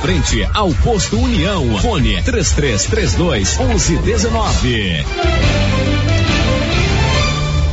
[0.00, 1.76] Frente ao posto União.
[1.78, 5.04] Fone 3332 1119.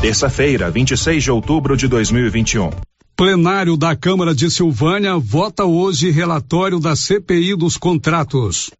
[0.01, 2.71] Terça-feira, 26 de outubro de 2021.
[3.15, 8.71] Plenário da Câmara de Silvânia vota hoje relatório da CPI dos contratos.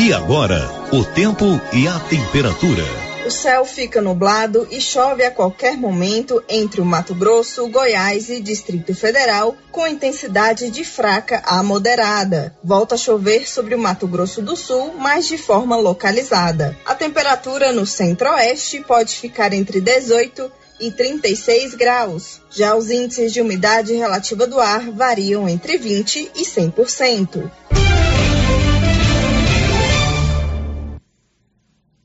[0.00, 3.07] E agora, o tempo e a temperatura.
[3.28, 8.40] O céu fica nublado e chove a qualquer momento entre o Mato Grosso, Goiás e
[8.40, 12.56] Distrito Federal, com intensidade de fraca a moderada.
[12.64, 16.74] Volta a chover sobre o Mato Grosso do Sul, mas de forma localizada.
[16.86, 20.50] A temperatura no centro-oeste pode ficar entre 18
[20.80, 22.40] e 36 graus.
[22.48, 27.50] Já os índices de umidade relativa do ar variam entre 20 e 100%.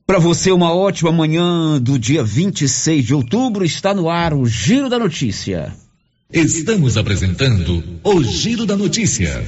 [0.06, 3.64] Para você, uma ótima manhã do dia 26 de outubro.
[3.64, 5.74] Está no ar o Giro da Notícia.
[6.32, 9.48] Estamos apresentando o Giro da Notícia.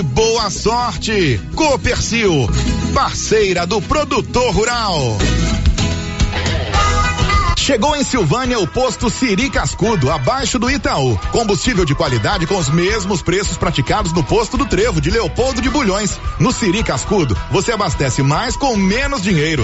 [0.01, 1.39] boa sorte.
[1.55, 2.49] Copercil,
[2.93, 5.17] parceira do produtor rural.
[7.57, 11.17] Chegou em Silvânia o posto Siri Cascudo, abaixo do Itaú.
[11.31, 15.69] Combustível de qualidade com os mesmos preços praticados no posto do Trevo de Leopoldo de
[15.69, 16.19] Bulhões.
[16.39, 19.63] No Siri Cascudo, você abastece mais com menos dinheiro.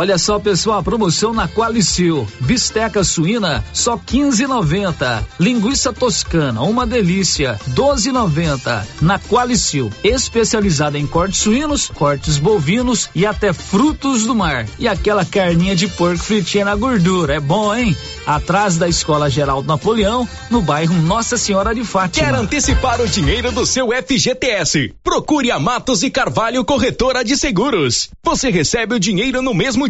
[0.00, 2.26] Olha só, pessoal, a promoção na Qualicil.
[2.40, 5.22] Bisteca suína, só 15,90.
[5.38, 8.82] Linguiça toscana, uma delícia, 12,90.
[9.02, 14.64] Na Qualicil, especializada em cortes suínos, cortes bovinos e até frutos do mar.
[14.78, 17.94] E aquela carninha de porco fritinha na gordura, é bom, hein?
[18.26, 22.26] Atrás da Escola Geraldo Napoleão, no bairro Nossa Senhora de Fátima.
[22.26, 24.94] Quer antecipar o dinheiro do seu FGTS?
[25.04, 28.08] Procure a Matos e Carvalho Corretora de Seguros.
[28.24, 29.89] Você recebe o dinheiro no mesmo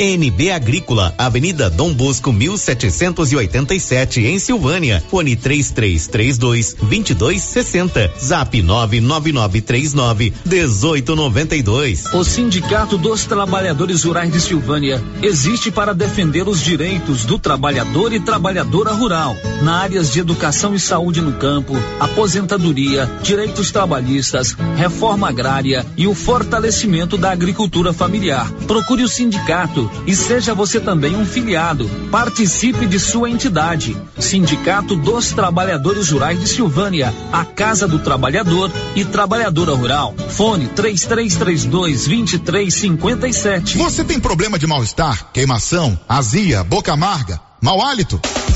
[0.00, 5.04] NB Agrícola, Avenida Dom Bosco 1787 em Silvânia.
[5.10, 8.10] Fone 3332 2260.
[8.18, 12.14] Zap 99939 1892.
[12.14, 18.20] O Sindicato dos Trabalhadores Rurais de Silvânia existe para defender os direitos do trabalhador e
[18.20, 25.84] trabalhadora rural na áreas de educação e saúde no campo, aposentadoria, direitos trabalhistas, reforma agrária
[25.96, 28.50] e o fortalecimento da agricultura familiar.
[28.66, 29.69] Procure o sindicato
[30.06, 31.88] e seja você também um filiado.
[32.10, 33.96] Participe de sua entidade.
[34.18, 40.14] Sindicato dos Trabalhadores Rurais de Silvânia, a Casa do Trabalhador e Trabalhadora Rural.
[40.30, 43.78] Fone 3332 2357.
[43.78, 47.40] Você tem problema de mal-estar, queimação, azia, boca amarga?
[47.60, 48.20] Mau hálito?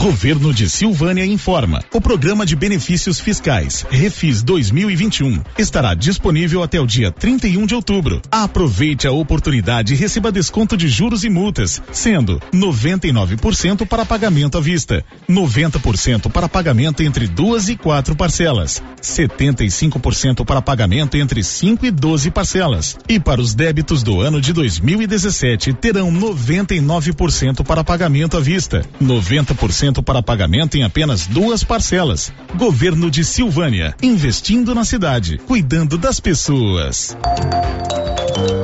[0.00, 1.84] Governo de Silvânia informa.
[1.92, 8.22] O programa de benefícios fiscais Refis 2021 estará disponível até o dia 31 de outubro.
[8.30, 14.60] Aproveite a oportunidade e receba desconto de juros e multas, sendo 99% para pagamento à
[14.62, 21.90] vista, 90% para pagamento entre duas e quatro parcelas, 75% para pagamento entre 5 e
[21.90, 22.96] 12 parcelas.
[23.06, 29.89] E para os débitos do ano de 2017 terão 99% para pagamento à vista, 90%
[30.02, 32.32] para pagamento em apenas duas parcelas.
[32.56, 37.16] Governo de Silvânia, investindo na cidade, cuidando das pessoas.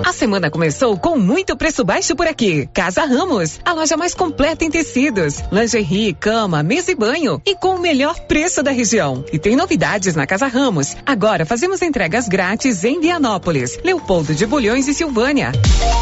[0.05, 2.69] A semana começou com muito preço baixo por aqui.
[2.73, 7.75] Casa Ramos, a loja mais completa em tecidos, lingerie, cama, mesa e banho e com
[7.75, 9.25] o melhor preço da região.
[9.33, 10.97] E tem novidades na Casa Ramos.
[11.05, 15.51] Agora fazemos entregas grátis em Vianópolis, Leopoldo de Bulhões e Silvânia.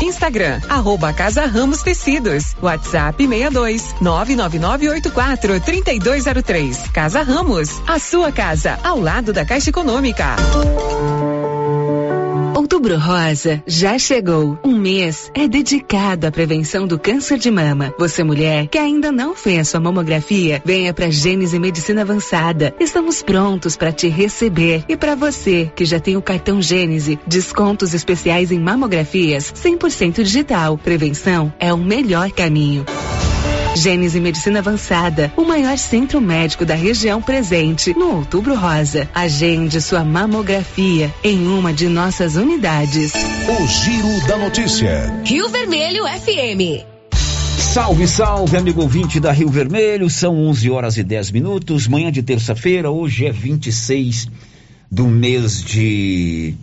[0.02, 2.54] Instagram, arroba Casa Ramos Tecidos.
[2.62, 3.94] WhatsApp 62
[5.14, 6.88] 99984 3203.
[6.92, 10.36] Casa Ramos, a sua casa, ao lado da Caixa Econômica.
[12.54, 14.58] Outubro Rosa já chegou.
[14.64, 17.94] Um mês é dedicado à prevenção do câncer de mama.
[17.98, 22.74] Você mulher que ainda não fez sua mamografia, venha para Gênese Medicina Avançada.
[22.80, 24.84] Estamos prontos para te receber.
[24.88, 30.78] E para você que já tem o cartão Gênese, descontos especiais em mamografias 100% digital.
[30.78, 32.84] Prevenção é o melhor caminho.
[33.74, 39.08] Gênese Medicina Avançada, o maior centro médico da região presente no Outubro Rosa.
[39.12, 43.12] Agende sua mamografia em uma de nossas unidades.
[43.14, 45.12] O Giro da Notícia.
[45.24, 46.84] Rio Vermelho FM.
[47.58, 50.08] Salve, salve, amigo ouvinte da Rio Vermelho.
[50.08, 51.88] São 11 horas e 10 minutos.
[51.88, 54.28] Manhã de terça-feira, hoje é 26
[54.88, 56.54] do mês de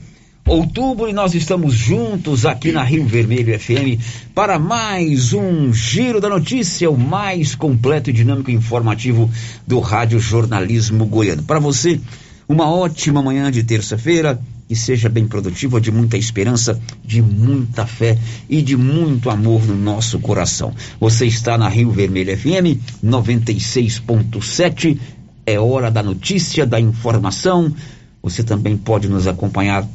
[0.51, 4.03] outubro e nós estamos juntos aqui na Rio Vermelho FM
[4.35, 9.31] para mais um Giro da Notícia, o mais completo e dinâmico e informativo
[9.65, 11.43] do Rádio Jornalismo Goiano.
[11.43, 12.01] Para você,
[12.49, 18.17] uma ótima manhã de terça-feira, que seja bem produtiva, de muita esperança, de muita fé
[18.49, 20.73] e de muito amor no nosso coração.
[20.99, 24.99] Você está na Rio Vermelho FM 96.7,
[25.45, 27.73] é hora da notícia, da informação.
[28.21, 29.87] Você também pode nos acompanhar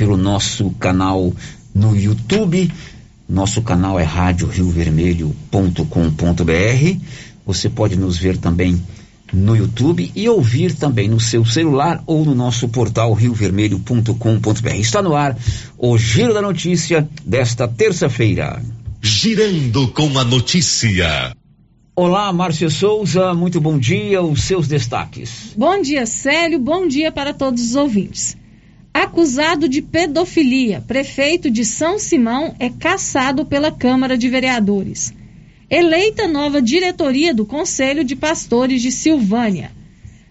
[0.00, 1.30] pelo nosso canal
[1.74, 2.72] no YouTube.
[3.28, 7.00] Nosso canal é radioriovermelho.com.br.
[7.44, 8.82] Você pode nos ver também
[9.30, 14.74] no YouTube e ouvir também no seu celular ou no nosso portal riovermelho.com.br.
[14.76, 15.36] Está no ar
[15.76, 18.62] o Giro da Notícia desta terça-feira.
[19.02, 21.36] Girando com a notícia.
[21.94, 24.22] Olá, Márcia Souza, muito bom dia.
[24.22, 25.52] Os seus destaques.
[25.54, 26.58] Bom dia, Célio.
[26.58, 28.39] Bom dia para todos os ouvintes.
[28.92, 35.14] Acusado de pedofilia, prefeito de São Simão é caçado pela Câmara de Vereadores.
[35.70, 39.70] Eleita nova diretoria do Conselho de Pastores de Silvânia.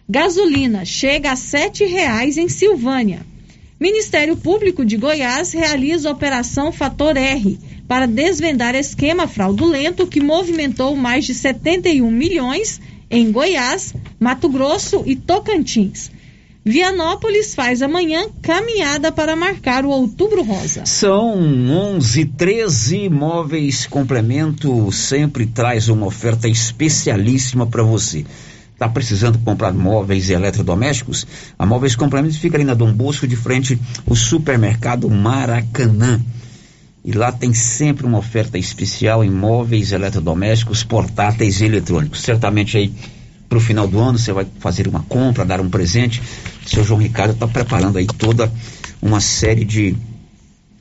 [0.09, 3.25] Gasolina chega a R$ 7,00 em Silvânia.
[3.79, 11.23] Ministério Público de Goiás realiza Operação Fator R para desvendar esquema fraudulento que movimentou mais
[11.23, 16.11] de 71 milhões em Goiás, Mato Grosso e Tocantins.
[16.63, 20.85] Vianópolis faz amanhã caminhada para marcar o Outubro Rosa.
[20.85, 28.25] São 11 13 Móveis Complemento sempre traz uma oferta especialíssima para você.
[28.73, 31.25] Está precisando comprar móveis e eletrodomésticos?
[31.57, 36.21] A Móveis Complemento fica ali na Dom Bosco, de frente ao supermercado Maracanã.
[37.03, 42.21] E lá tem sempre uma oferta especial em móveis, eletrodomésticos, portáteis e eletrônicos.
[42.21, 42.93] Certamente aí
[43.49, 46.21] para o final do ano você vai fazer uma compra, dar um presente.
[46.65, 48.51] O seu João Ricardo está preparando aí toda
[49.01, 49.95] uma série de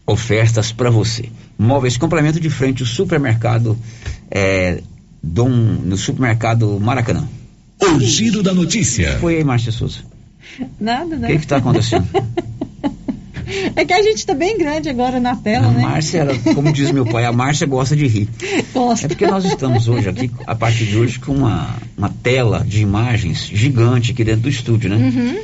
[0.06, 1.30] ofertas para você.
[1.58, 3.76] Móveis complemento de frente ao supermercado
[4.30, 4.82] é,
[5.22, 7.26] Dom, no supermercado Maracanã.
[7.80, 9.18] O giro da notícia.
[9.18, 10.00] Foi aí, Márcia Souza.
[10.78, 11.28] Nada, O né?
[11.28, 12.06] que está acontecendo?
[13.74, 15.82] É que a gente tá bem grande agora na tela, A né?
[15.82, 18.28] Márcia, ela, como diz meu pai, a Márcia gosta de rir.
[18.74, 19.06] Gosta.
[19.06, 22.80] É porque nós estamos hoje aqui, a partir de hoje, com uma, uma tela de
[22.82, 24.96] imagens gigante aqui dentro do estúdio, né?
[24.96, 25.38] Uhum.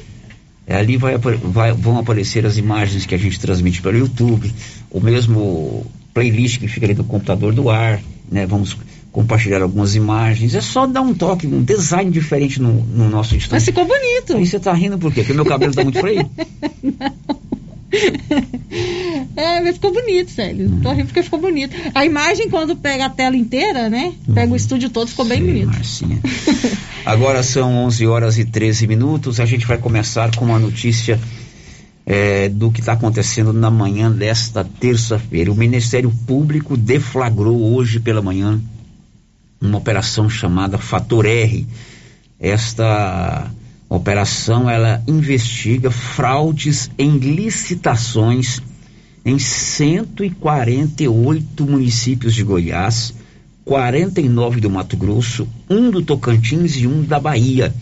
[0.66, 4.50] É, ali vai, vai- vão aparecer as imagens que a gente transmite pelo YouTube,
[4.90, 8.46] o mesmo playlist que fica ali no computador do ar, né?
[8.46, 8.76] Vamos
[9.12, 10.54] compartilhar algumas imagens.
[10.54, 13.52] É só dar um toque, um design diferente no, no nosso estúdio.
[13.56, 14.36] Mas ficou bonito.
[14.36, 15.20] Aí você tá rindo por quê?
[15.20, 16.28] Porque meu cabelo tá muito feio?
[19.36, 20.70] É, mas ficou bonito, sério.
[20.82, 21.74] Tô rindo porque ficou bonito.
[21.92, 24.12] A imagem, quando pega a tela inteira, né?
[24.32, 25.72] Pega o estúdio todo, ficou bem bonito.
[25.72, 26.20] Marcinha.
[27.04, 29.40] Agora são 11 horas e 13 minutos.
[29.40, 31.18] A gente vai começar com uma notícia
[32.06, 35.50] é, do que está acontecendo na manhã desta terça-feira.
[35.50, 38.60] O Ministério Público deflagrou hoje pela manhã
[39.60, 41.66] uma operação chamada Fator R.
[42.38, 43.50] Esta
[43.94, 48.60] operação ela investiga fraudes em licitações
[49.24, 53.14] em 148 municípios de Goiás,
[53.64, 57.74] 49 do Mato Grosso, um do Tocantins e um da Bahia.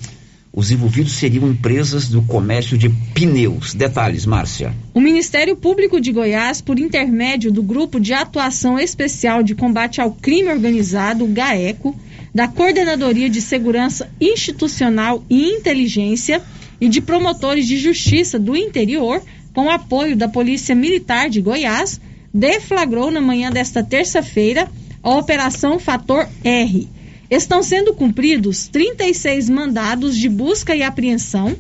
[0.55, 3.75] Os envolvidos seriam empresas do comércio de pneus.
[3.75, 4.75] Detalhes, Márcia.
[4.93, 10.13] O Ministério Público de Goiás, por intermédio do Grupo de Atuação Especial de Combate ao
[10.13, 11.97] Crime Organizado, GAECO,
[12.35, 16.43] da Coordenadoria de Segurança Institucional e Inteligência
[16.81, 19.23] e de promotores de justiça do interior,
[19.55, 22.01] com apoio da Polícia Militar de Goiás,
[22.33, 24.69] deflagrou na manhã desta terça-feira
[25.03, 26.89] a Operação Fator R.
[27.31, 31.57] Estão sendo cumpridos 36 mandados de busca e apreensão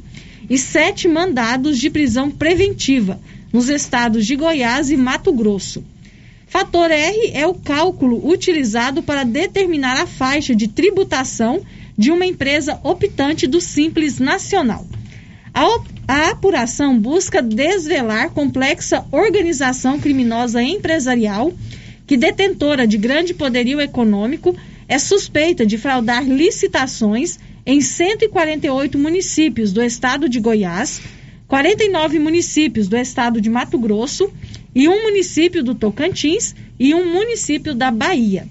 [0.49, 3.21] e sete mandados de prisão preventiva
[3.52, 5.85] nos estados de Goiás e Mato Grosso.
[6.53, 11.63] Fator R é o cálculo utilizado para determinar a faixa de tributação
[11.97, 14.87] de uma empresa optante do Simples Nacional.
[15.55, 15.63] A,
[16.07, 21.55] a apuração busca desvelar complexa organização criminosa empresarial
[22.07, 24.55] que, detentora de grande poderio econômico,
[24.87, 31.01] é suspeita de fraudar licitações em 148 municípios do estado de Goiás,
[31.53, 34.33] 49 municípios do estado de Mato Grosso
[34.75, 38.49] e um município do Tocantins e um município da Bahia.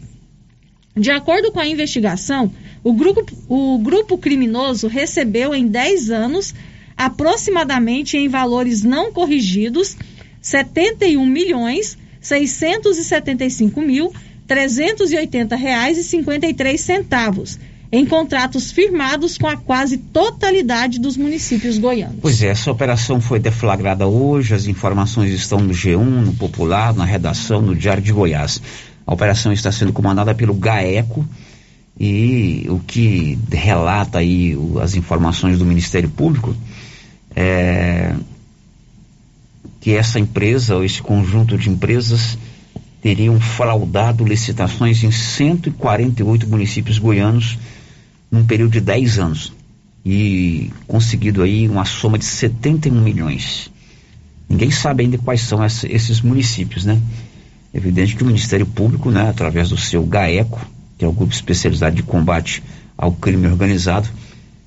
[0.96, 2.54] De acordo com a investigação,
[2.84, 6.54] o grupo, o grupo criminoso recebeu em 10 anos,
[6.96, 9.98] aproximadamente em valores não corrigidos,
[10.40, 14.14] 71 milhões 675 mil
[14.46, 17.58] 380 reais e 53 centavos
[17.92, 22.20] em contratos firmados com a quase totalidade dos municípios goianos.
[22.22, 27.04] Pois é, essa operação foi deflagrada hoje, as informações estão no G1, no Popular, na
[27.04, 28.62] redação, no Diário de Goiás.
[29.06, 31.28] A operação está sendo comandada pelo GAECO
[32.00, 36.56] e o que relata aí as informações do Ministério Público
[37.36, 38.16] é
[39.82, 42.38] que essa empresa, ou esse conjunto de empresas,
[43.02, 47.58] teriam fraudado licitações em 148 municípios goianos
[48.32, 49.54] num período de 10 anos
[50.06, 53.70] e conseguido aí uma soma de 71 milhões.
[54.50, 57.00] Ninguém sabe ainda quais são essa, esses municípios, né?
[57.74, 60.60] É evidente que o Ministério Público, né, através do seu GAECO,
[60.98, 62.62] que é o Grupo Especializado de Combate
[62.98, 64.10] ao Crime Organizado,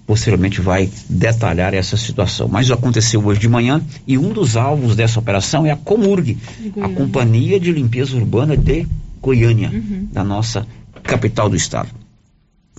[0.07, 2.49] posteriormente vai detalhar essa situação.
[2.49, 6.37] Mas aconteceu hoje de manhã e um dos alvos dessa operação é a Comurg,
[6.81, 8.87] a Companhia de Limpeza Urbana de
[9.21, 10.09] Goiânia, uhum.
[10.13, 10.67] da nossa
[11.03, 11.89] capital do estado.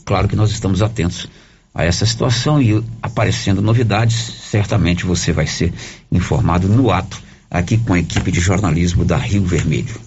[0.05, 1.27] Claro que nós estamos atentos
[1.73, 4.15] a essa situação e aparecendo novidades,
[4.49, 5.73] certamente você vai ser
[6.11, 9.99] informado no ato aqui com a equipe de jornalismo da Rio Vermelho.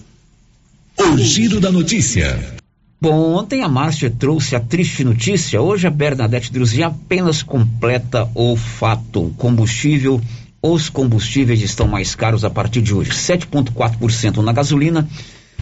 [0.97, 2.57] O giro da notícia.
[3.01, 5.61] Bom, ontem a Márcia trouxe a triste notícia.
[5.61, 9.33] Hoje a Bernadette Druzin apenas completa o fato.
[9.37, 10.19] Combustível,
[10.61, 13.11] os combustíveis estão mais caros a partir de hoje.
[13.11, 15.07] 7,4% na gasolina,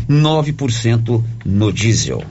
[0.09, 2.23] 9% no diesel.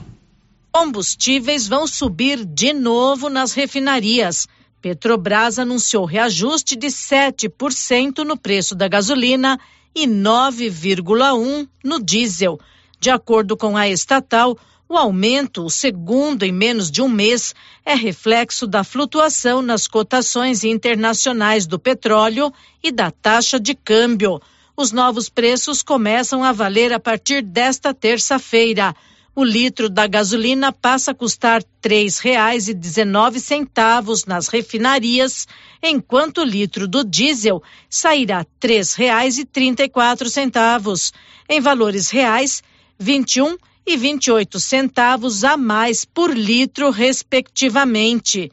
[0.79, 4.47] Combustíveis vão subir de novo nas refinarias.
[4.79, 9.59] Petrobras anunciou reajuste de 7% no preço da gasolina
[9.95, 12.59] e 9,1% no diesel.
[12.99, 14.55] De acordo com a estatal,
[14.87, 20.63] o aumento, o segundo em menos de um mês, é reflexo da flutuação nas cotações
[20.63, 24.39] internacionais do petróleo e da taxa de câmbio.
[24.75, 28.95] Os novos preços começam a valer a partir desta terça-feira
[29.37, 35.47] o litro da gasolina passa a custar R$ 3,19 nas refinarias,
[35.83, 41.13] enquanto o litro do diesel sairá R$ 3,34.
[41.47, 42.63] Em valores reais,
[42.97, 48.51] 21 e 28 centavos a mais por litro, respectivamente.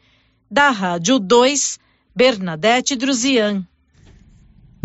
[0.51, 1.79] Da Rádio 2,
[2.15, 3.67] Bernadette Druzian.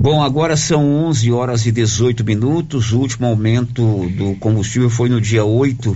[0.03, 2.91] Bom, agora são 11 horas e 18 minutos.
[2.91, 5.95] O último aumento do combustível foi no dia 8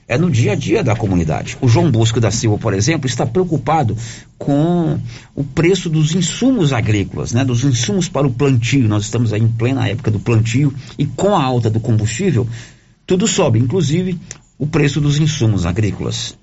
[0.09, 1.59] é no dia a dia da comunidade.
[1.61, 3.95] O João Bosco da Silva, por exemplo, está preocupado
[4.39, 4.99] com
[5.35, 8.89] o preço dos insumos agrícolas, né, dos insumos para o plantio.
[8.89, 12.49] Nós estamos aí em plena época do plantio e com a alta do combustível,
[13.07, 14.19] tudo sobe, inclusive
[14.59, 16.38] o preço dos insumos agrícolas.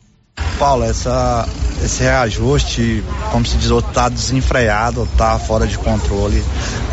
[0.57, 1.47] Paulo, essa,
[1.83, 6.43] esse reajuste, como se diz, está desenfreado, está fora de controle,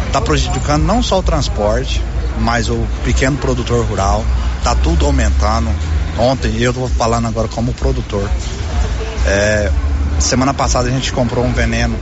[0.07, 2.03] está prejudicando não só o transporte,
[2.41, 4.25] mas o pequeno produtor rural,
[4.59, 5.71] está tudo aumentando.
[6.19, 8.29] Ontem, eu estou falando agora como produtor.
[9.27, 9.71] É,
[10.19, 11.97] semana passada a gente comprou um veneno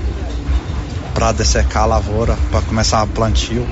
[1.15, 3.67] para dessecar a lavoura, para começar a plantio.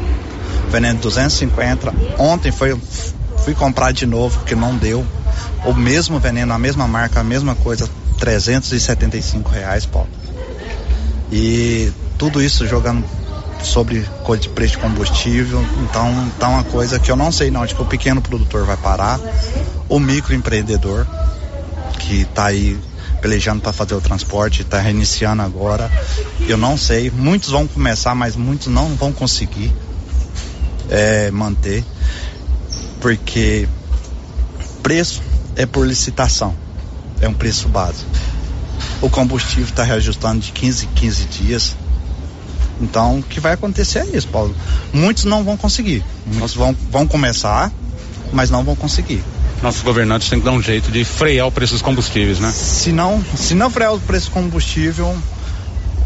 [0.71, 1.93] Veneno de 250.
[2.19, 2.79] Ontem foi,
[3.45, 5.05] fui comprar de novo, porque não deu.
[5.65, 10.09] O mesmo veneno, a mesma marca, a mesma coisa, 375 reais, Paulo.
[11.31, 13.05] E tudo isso jogando
[13.63, 15.65] sobre coisa de preço de combustível.
[15.83, 18.77] Então, tá uma coisa que eu não sei não, acho que o pequeno produtor vai
[18.77, 19.21] parar,
[19.89, 21.07] o microempreendedor
[21.99, 22.79] que está aí
[23.21, 25.91] pelejando para fazer o transporte, está reiniciando agora.
[26.47, 29.73] Eu não sei, muitos vão começar, mas muitos não vão conseguir
[30.89, 31.85] é, manter,
[33.01, 33.69] porque
[34.83, 35.23] preço
[35.59, 36.55] é por licitação,
[37.21, 38.09] é um preço básico.
[39.03, 41.77] O combustível está reajustando de 15 em 15 dias.
[42.81, 44.55] Então, o que vai acontecer é isso, Paulo.
[44.93, 46.05] Muitos não vão conseguir.
[46.25, 47.73] Muitos vão, vão começar,
[48.33, 49.21] mas não vão conseguir.
[49.61, 52.53] Nossos governantes têm que dar um jeito de frear o preço dos combustíveis, né?
[52.53, 55.17] Se não, se não frear o preço do combustível,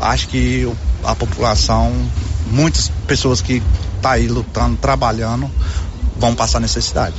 [0.00, 0.66] acho que
[1.04, 1.92] a população,
[2.50, 5.50] muitas pessoas que estão tá aí lutando, trabalhando,
[6.16, 7.16] vão passar necessidade.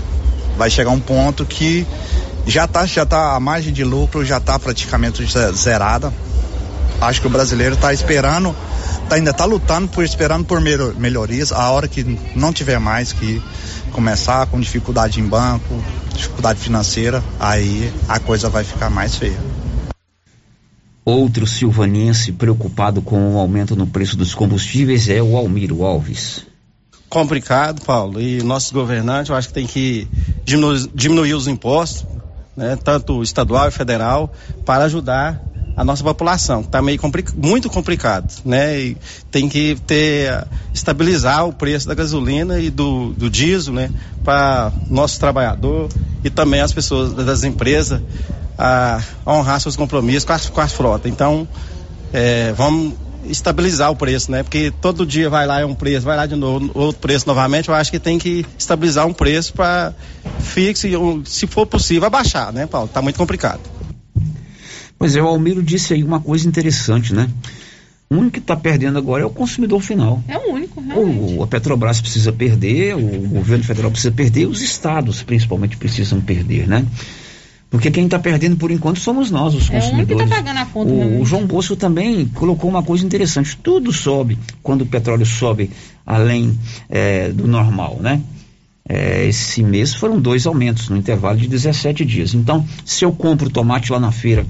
[0.58, 1.86] Vai chegar um ponto que
[2.46, 6.14] já está já tá, a margem de lucro já está praticamente zerada.
[7.02, 8.56] Acho que o brasileiro está esperando
[9.10, 11.52] tá, ainda está lutando por esperando por melhorias.
[11.52, 12.04] A hora que
[12.36, 13.42] não tiver mais que
[13.92, 19.38] começar com dificuldade em banco, dificuldade financeira, aí a coisa vai ficar mais feia.
[21.06, 26.46] Outro silvanense preocupado com o aumento no preço dos combustíveis é o Almiro Alves.
[27.14, 30.08] Complicado, Paulo, e nossos governantes eu acho que tem que
[30.44, 32.08] diminuir, diminuir os impostos,
[32.58, 34.34] né, tanto estadual e federal,
[34.66, 35.40] para ajudar
[35.78, 37.00] a nossa população, está meio
[37.36, 38.80] muito complicado, né?
[38.80, 38.98] E
[39.30, 43.92] tem que ter estabilizar o preço da gasolina e do, do diesel, né?
[44.24, 45.90] Para nosso trabalhador
[46.24, 48.02] e também as pessoas das empresas
[48.58, 51.08] a, a honrar seus compromissos com a, com a frota.
[51.08, 51.48] Então,
[52.12, 54.44] é, vamos estabilizar o preço, né?
[54.44, 57.70] Porque todo dia vai lá é um preço, vai lá de novo outro preço novamente.
[57.70, 59.94] Eu acho que tem que estabilizar um preço para
[60.40, 60.94] fixo e,
[61.26, 62.88] se for possível, abaixar, né, Paulo?
[62.88, 63.62] Tá muito complicado.
[64.98, 67.30] Pois é, o Almiro disse aí uma coisa interessante, né?
[68.10, 70.24] O único que está perdendo agora é o consumidor final.
[70.28, 71.36] É o único, realmente.
[71.36, 76.68] O, a Petrobras precisa perder, o governo federal precisa perder, os estados principalmente precisam perder,
[76.68, 76.86] né?
[77.74, 79.90] Porque quem está perdendo por enquanto somos nós, os consumidores.
[79.90, 80.92] É o único que está pagando a conta.
[80.92, 83.58] O, o, João Bosco também colocou uma coisa interessante.
[83.58, 85.72] Tudo sobe quando o petróleo sobe
[86.06, 86.56] além
[86.88, 88.22] é, do normal, né?
[88.88, 92.36] É, esse mês foram dois aumentos no intervalo de 17 dias.
[92.36, 94.46] Então, se eu compro tomate lá na feira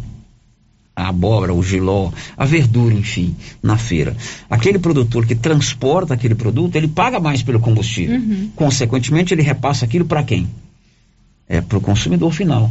[0.94, 4.18] a abóbora, o giló, a verdura, enfim, na feira.
[4.50, 8.18] Aquele produtor que transporta aquele produto, ele paga mais pelo combustível.
[8.18, 8.52] Uhum.
[8.54, 10.46] Consequentemente, ele repassa aquilo para quem?
[11.48, 12.70] É para o consumidor final.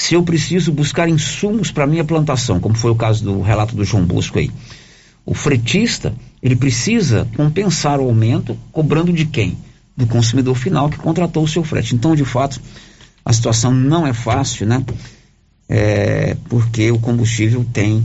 [0.00, 3.84] Se eu preciso buscar insumos para minha plantação, como foi o caso do relato do
[3.84, 4.50] João Bosco aí,
[5.26, 9.58] o fretista, ele precisa compensar o aumento cobrando de quem?
[9.94, 11.94] Do consumidor final que contratou o seu frete.
[11.94, 12.58] Então, de fato,
[13.22, 14.82] a situação não é fácil, né?
[15.68, 18.02] é, porque o combustível tem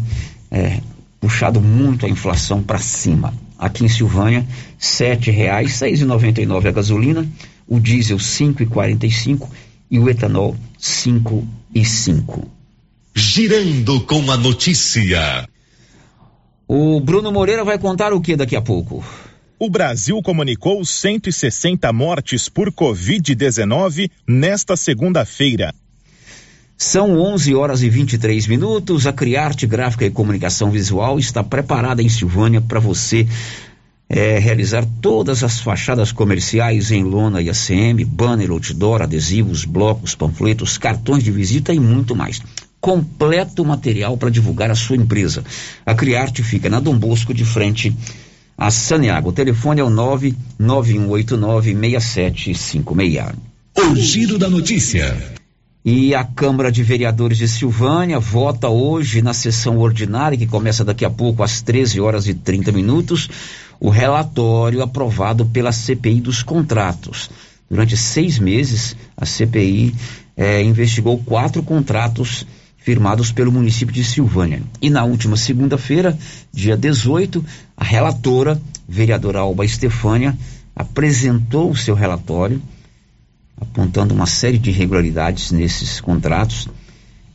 [0.52, 0.82] é,
[1.22, 3.34] puxado muito a inflação para cima.
[3.58, 7.26] Aqui em Silvânia, R$ 7,00, seis e noventa a gasolina,
[7.66, 12.50] o diesel cinco e quarenta e o etanol cinco e cinco.
[13.14, 15.48] Girando com a notícia.
[16.66, 19.04] O Bruno Moreira vai contar o que daqui a pouco?
[19.60, 25.74] O Brasil comunicou 160 mortes por Covid-19 nesta segunda-feira.
[26.78, 29.06] São 11 horas e 23 minutos.
[29.06, 33.28] A Criarte Gráfica e Comunicação Visual está preparada em Silvânia para você
[34.10, 40.78] é, realizar todas as fachadas comerciais em lona e ACM, banner, outdoor, adesivos, blocos, panfletos,
[40.78, 42.42] cartões de visita e muito mais.
[42.80, 45.44] Completo material para divulgar a sua empresa.
[45.86, 47.96] A Criarte fica na Dom Bosco, de frente
[48.58, 49.30] a Saniago.
[49.30, 53.34] O telefone é o 99189 6756.
[53.78, 55.18] O giro da notícia.
[55.84, 61.06] E a Câmara de Vereadores de Silvânia vota hoje na sessão ordinária, que começa daqui
[61.06, 63.30] a pouco às 13 horas e 30 minutos,
[63.80, 67.30] o relatório aprovado pela CPI dos contratos.
[67.70, 69.96] Durante seis meses, a CPI
[70.38, 72.46] eh, investigou quatro contratos
[72.78, 74.62] firmados pelo município de Silvânia.
[74.80, 76.16] E na última segunda-feira,
[76.54, 77.44] dia 18,
[77.76, 80.38] a relatora, vereadora Alba Estefânia,
[80.76, 82.62] apresentou o seu relatório,
[83.60, 86.70] apontando uma série de irregularidades nesses contratos.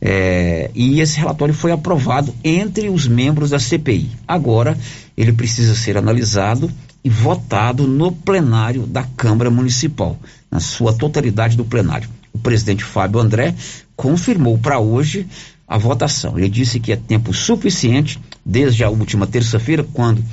[0.03, 4.09] É, e esse relatório foi aprovado entre os membros da CPI.
[4.27, 4.75] Agora,
[5.15, 6.71] ele precisa ser analisado
[7.03, 10.17] e votado no plenário da Câmara Municipal,
[10.49, 12.09] na sua totalidade do plenário.
[12.33, 13.53] O presidente Fábio André
[13.95, 15.27] confirmou para hoje
[15.67, 16.37] a votação.
[16.37, 20.23] Ele disse que é tempo suficiente, desde a última terça-feira, quando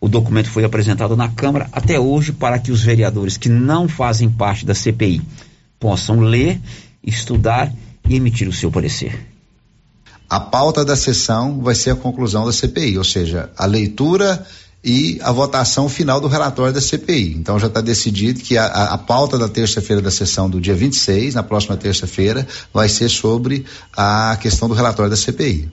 [0.00, 4.28] o documento foi apresentado na Câmara, até hoje, para que os vereadores que não fazem
[4.28, 5.22] parte da CPI
[5.78, 6.60] possam ler,
[7.02, 9.26] estudar e emitir o seu parecer.
[10.28, 14.44] A pauta da sessão vai ser a conclusão da CPI, ou seja, a leitura
[14.84, 17.34] e a votação final do relatório da CPI.
[17.34, 20.74] Então já está decidido que a, a, a pauta da terça-feira da sessão do dia
[20.74, 23.64] 26, na próxima terça-feira, vai ser sobre
[23.96, 25.70] a questão do relatório da CPI.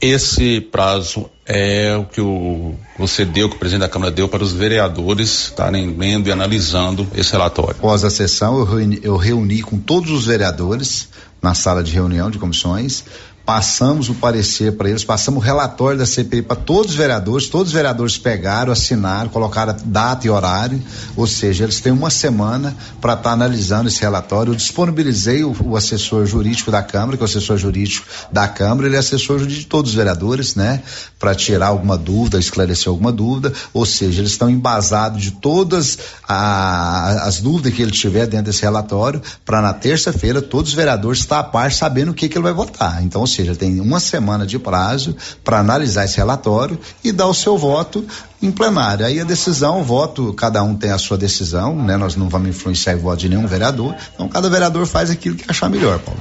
[0.00, 4.42] Esse prazo é o que o, você deu, que o presidente da Câmara deu para
[4.42, 7.76] os vereadores estarem lendo e analisando esse relatório.
[7.78, 11.08] Após a sessão, eu reuni, eu reuni com todos os vereadores
[11.42, 13.04] na sala de reunião de comissões
[13.44, 17.68] passamos o parecer para eles, passamos o relatório da CPI para todos os vereadores, todos
[17.68, 20.80] os vereadores pegaram, assinaram, colocaram data e horário,
[21.16, 24.52] ou seja, eles têm uma semana para estar tá analisando esse relatório.
[24.52, 28.86] Eu disponibilizei o, o, assessor jurídico da Câmara, que é o assessor jurídico da Câmara,
[28.86, 30.82] ele é assessor jurídico de todos os vereadores, né?
[31.18, 37.26] Para tirar alguma dúvida, esclarecer alguma dúvida, ou seja, eles estão embasados de todas a,
[37.26, 41.40] as dúvidas que ele tiver dentro desse relatório, para na terça-feira todos os vereadores estar
[41.40, 43.02] a par sabendo o que, que ele vai votar.
[43.02, 47.56] Então, seja, tem uma semana de prazo para analisar esse relatório e dar o seu
[47.56, 48.04] voto
[48.40, 49.06] em plenário.
[49.06, 51.96] Aí a decisão, o voto, cada um tem a sua decisão, né?
[51.96, 53.94] Nós não vamos influenciar o voto de nenhum vereador.
[54.14, 56.20] Então cada vereador faz aquilo que achar melhor, Paulo.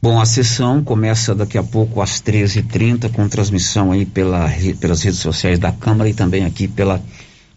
[0.00, 4.48] Bom, a sessão começa daqui a pouco às 13h30, com transmissão aí pela,
[4.80, 7.02] pelas redes sociais da Câmara e também aqui pela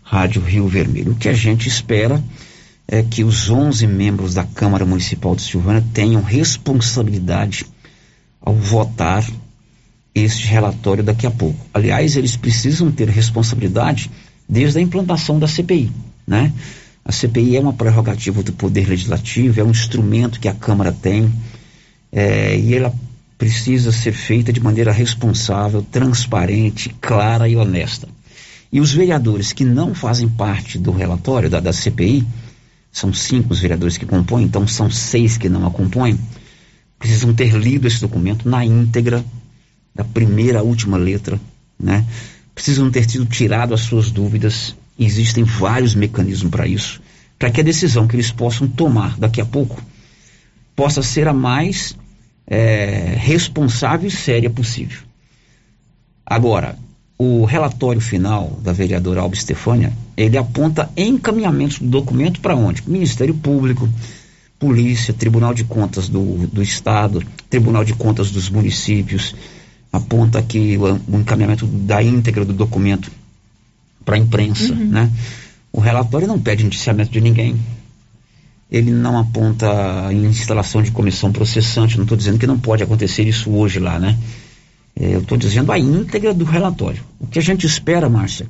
[0.03, 1.11] Rádio Rio Vermelho.
[1.11, 2.21] O que a gente espera
[2.91, 7.65] é que os 11 membros da Câmara Municipal de Silvânia tenham responsabilidade
[8.41, 9.25] ao votar
[10.13, 11.65] este relatório daqui a pouco.
[11.73, 14.11] Aliás, eles precisam ter responsabilidade
[14.47, 15.89] desde a implantação da CPI,
[16.27, 16.51] né?
[17.05, 21.31] A CPI é uma prerrogativa do Poder Legislativo, é um instrumento que a Câmara tem
[22.11, 22.93] é, e ela
[23.37, 28.09] precisa ser feita de maneira responsável, transparente, clara e honesta.
[28.71, 32.27] E os vereadores que não fazem parte do relatório da, da CPI,
[32.91, 36.19] são cinco os vereadores que compõem, então são seis que não a compõem,
[36.99, 39.23] precisam ter lido esse documento na íntegra,
[39.93, 41.39] da primeira à última letra,
[41.79, 42.05] né?
[42.53, 44.75] Precisam ter tido tirado as suas dúvidas.
[44.99, 47.01] Existem vários mecanismos para isso,
[47.39, 49.81] para que a decisão que eles possam tomar daqui a pouco
[50.75, 51.95] possa ser a mais
[52.45, 54.99] é, responsável e séria possível.
[56.25, 56.77] Agora,
[57.23, 62.81] o relatório final da vereadora Alba Estefânia, ele aponta encaminhamentos do documento para onde?
[62.89, 63.87] Ministério Público,
[64.57, 69.35] Polícia, Tribunal de Contas do, do Estado, Tribunal de Contas dos municípios,
[69.93, 73.11] aponta aqui o, o encaminhamento da íntegra do documento
[74.03, 74.87] para a imprensa, uhum.
[74.87, 75.11] né?
[75.71, 77.55] O relatório não pede indiciamento de ninguém.
[78.71, 81.97] Ele não aponta instalação de comissão processante.
[81.97, 84.17] Não estou dizendo que não pode acontecer isso hoje lá, né?
[84.95, 87.03] É, eu estou dizendo a íntegra do relatório.
[87.19, 88.47] O que a gente espera, Márcia,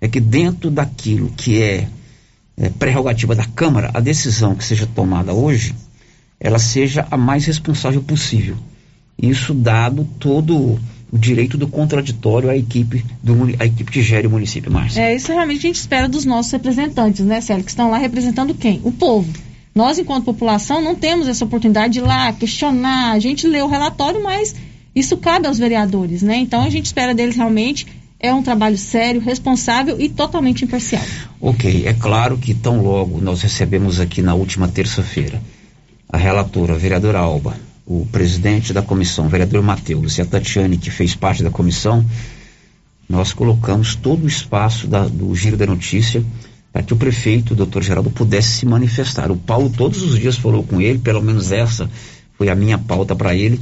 [0.00, 1.88] é que dentro daquilo que é,
[2.56, 5.74] é prerrogativa da Câmara, a decisão que seja tomada hoje,
[6.38, 8.56] ela seja a mais responsável possível.
[9.20, 10.78] Isso dado todo
[11.10, 15.00] o direito do contraditório à equipe, do, à equipe que gere o município, Márcia.
[15.00, 18.54] É, isso realmente a gente espera dos nossos representantes, né, Célio, que estão lá representando
[18.54, 18.80] quem?
[18.84, 19.32] O povo.
[19.74, 23.12] Nós, enquanto população, não temos essa oportunidade de ir lá questionar.
[23.12, 24.54] A gente lê o relatório, mas
[24.98, 26.36] isso cabe aos vereadores, né?
[26.36, 27.86] Então a gente espera deles realmente
[28.20, 31.02] é um trabalho sério, responsável e totalmente imparcial.
[31.40, 35.40] Ok, é claro que tão logo nós recebemos aqui na última terça-feira
[36.08, 37.54] a relatora, a vereadora Alba,
[37.86, 42.04] o presidente da comissão, o vereador Matheus e a Tatiane, que fez parte da comissão,
[43.08, 46.24] nós colocamos todo o espaço da, do giro da notícia
[46.72, 49.30] para que o prefeito, o doutor Geraldo, pudesse se manifestar.
[49.30, 51.88] O Paulo todos os dias falou com ele, pelo menos essa
[52.36, 53.60] foi a minha pauta para ele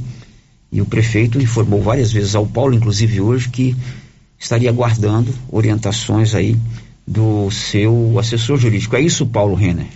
[0.71, 3.75] e o prefeito informou várias vezes ao Paulo, inclusive hoje, que
[4.37, 6.55] estaria aguardando orientações aí
[7.05, 8.95] do seu assessor jurídico.
[8.95, 9.87] É isso, Paulo Renner?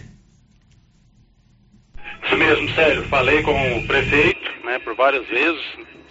[2.26, 3.04] Isso mesmo, Sérgio.
[3.04, 5.62] Falei com o prefeito, né, por várias vezes.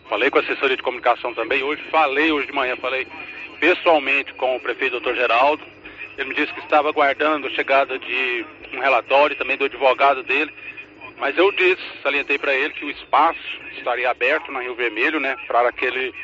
[0.09, 1.63] Falei com a assessoria de comunicação também.
[1.63, 3.07] Hoje falei, hoje de manhã, falei
[3.61, 5.63] pessoalmente com o prefeito doutor Geraldo.
[6.19, 8.45] Ele me disse que estava aguardando a chegada de
[8.75, 10.53] um relatório também do advogado dele.
[11.21, 13.39] Mas eu disse, salientei para ele que o espaço
[13.77, 16.15] estaria aberto na Rio Vermelho, né, para que ele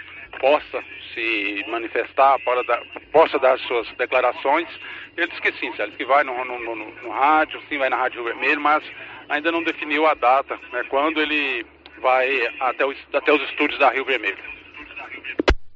[0.40, 0.82] possa
[1.14, 2.82] se manifestar, para dar,
[3.12, 4.66] possa dar suas declarações.
[5.14, 7.96] Ele disse que sim, Célio, que vai no, no, no, no, rádio, sim, vai na
[7.96, 8.82] Rádio Rio Vermelho, mas
[9.28, 11.66] ainda não definiu a data, né, quando ele
[12.00, 12.28] vai
[12.61, 14.56] até, até os estúdios da Rio Vermelho.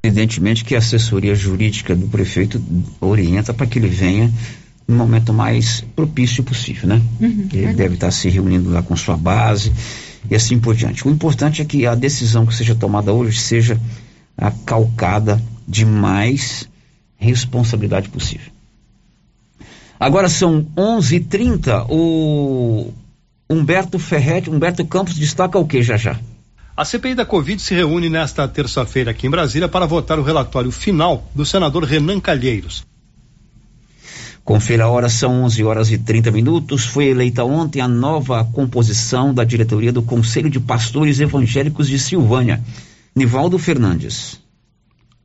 [0.02, 2.58] Evidentemente que a assessoria jurídica do prefeito
[3.02, 4.30] orienta para que ele venha
[4.90, 7.00] no momento mais propício possível, né?
[7.20, 7.72] Uhum, ele é.
[7.72, 9.72] deve estar se reunindo lá com sua base
[10.28, 11.06] e assim por diante.
[11.06, 13.80] O importante é que a decisão que seja tomada hoje seja
[14.36, 16.68] a calcada de mais
[17.16, 18.50] responsabilidade possível.
[19.98, 21.86] Agora são 11:30.
[21.88, 22.92] O
[23.48, 26.18] Humberto Ferretti, Humberto Campos destaca o que já já?
[26.76, 30.70] A CPI da Covid se reúne nesta terça-feira aqui em Brasília para votar o relatório
[30.70, 32.89] final do senador Renan Calheiros.
[34.50, 36.84] Confira a hora, são 11 horas e 30 minutos.
[36.84, 42.60] Foi eleita ontem a nova composição da diretoria do Conselho de Pastores Evangélicos de Silvânia.
[43.14, 44.40] Nivaldo Fernandes.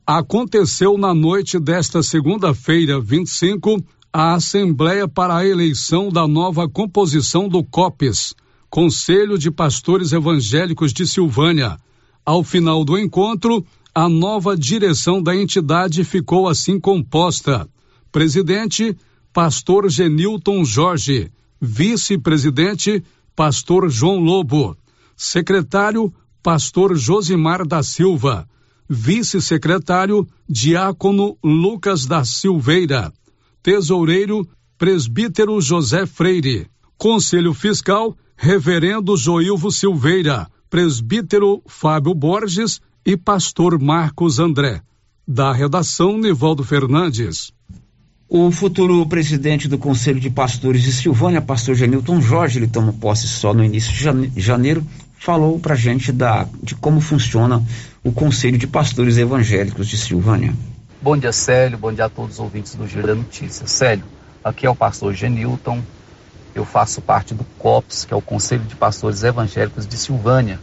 [0.06, 7.64] Aconteceu na noite desta segunda-feira, 25, a Assembleia para a eleição da nova composição do
[7.64, 8.32] COPES,
[8.70, 11.76] Conselho de Pastores Evangélicos de Silvânia.
[12.24, 17.68] Ao final do encontro, a nova direção da entidade ficou assim composta:
[18.12, 18.96] presidente,
[19.36, 24.74] pastor Genilton Jorge, vice-presidente, pastor João Lobo,
[25.14, 26.10] secretário,
[26.42, 28.48] pastor Josimar da Silva,
[28.88, 33.12] vice-secretário, diácono Lucas da Silveira
[33.62, 36.70] tesoureiro, presbítero José Freire.
[36.96, 44.80] Conselho Fiscal, reverendo Joilvo Silveira, presbítero Fábio Borges e pastor Marcos André.
[45.28, 47.52] Da redação, Nivaldo Fernandes.
[48.28, 53.28] O futuro presidente do Conselho de Pastores de Silvânia, pastor Genilton Jorge, ele toma posse
[53.28, 54.84] só no início de janeiro,
[55.16, 57.62] falou pra gente da, de como funciona
[58.02, 60.52] o Conselho de Pastores Evangélicos de Silvânia.
[61.00, 61.78] Bom dia, Célio.
[61.78, 63.64] Bom dia a todos os ouvintes do Giro da Notícia.
[63.68, 64.04] Célio,
[64.42, 65.80] aqui é o pastor Genilton.
[66.52, 70.58] Eu faço parte do COPS, que é o Conselho de Pastores Evangélicos de Silvânia.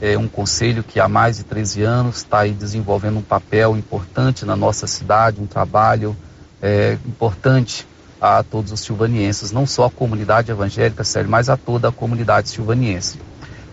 [0.00, 4.46] É um conselho que há mais de 13 anos está aí desenvolvendo um papel importante
[4.46, 6.16] na nossa cidade, um trabalho
[6.62, 7.86] é, importante
[8.20, 12.48] a todos os silvanienses, não só a comunidade evangélica, Célio, mas a toda a comunidade
[12.48, 13.20] silvaniense.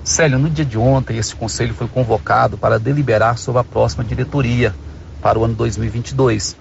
[0.03, 4.73] Célio, no dia de ontem, esse conselho foi convocado para deliberar sobre a próxima diretoria
[5.19, 6.55] para o ano 2022.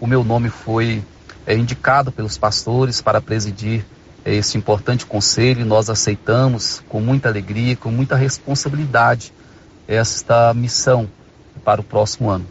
[0.00, 1.04] O meu nome foi
[1.46, 3.84] é, indicado pelos pastores para presidir
[4.24, 9.32] é, esse importante conselho e nós aceitamos com muita alegria, com muita responsabilidade
[9.86, 11.08] esta missão
[11.64, 12.46] para o próximo ano.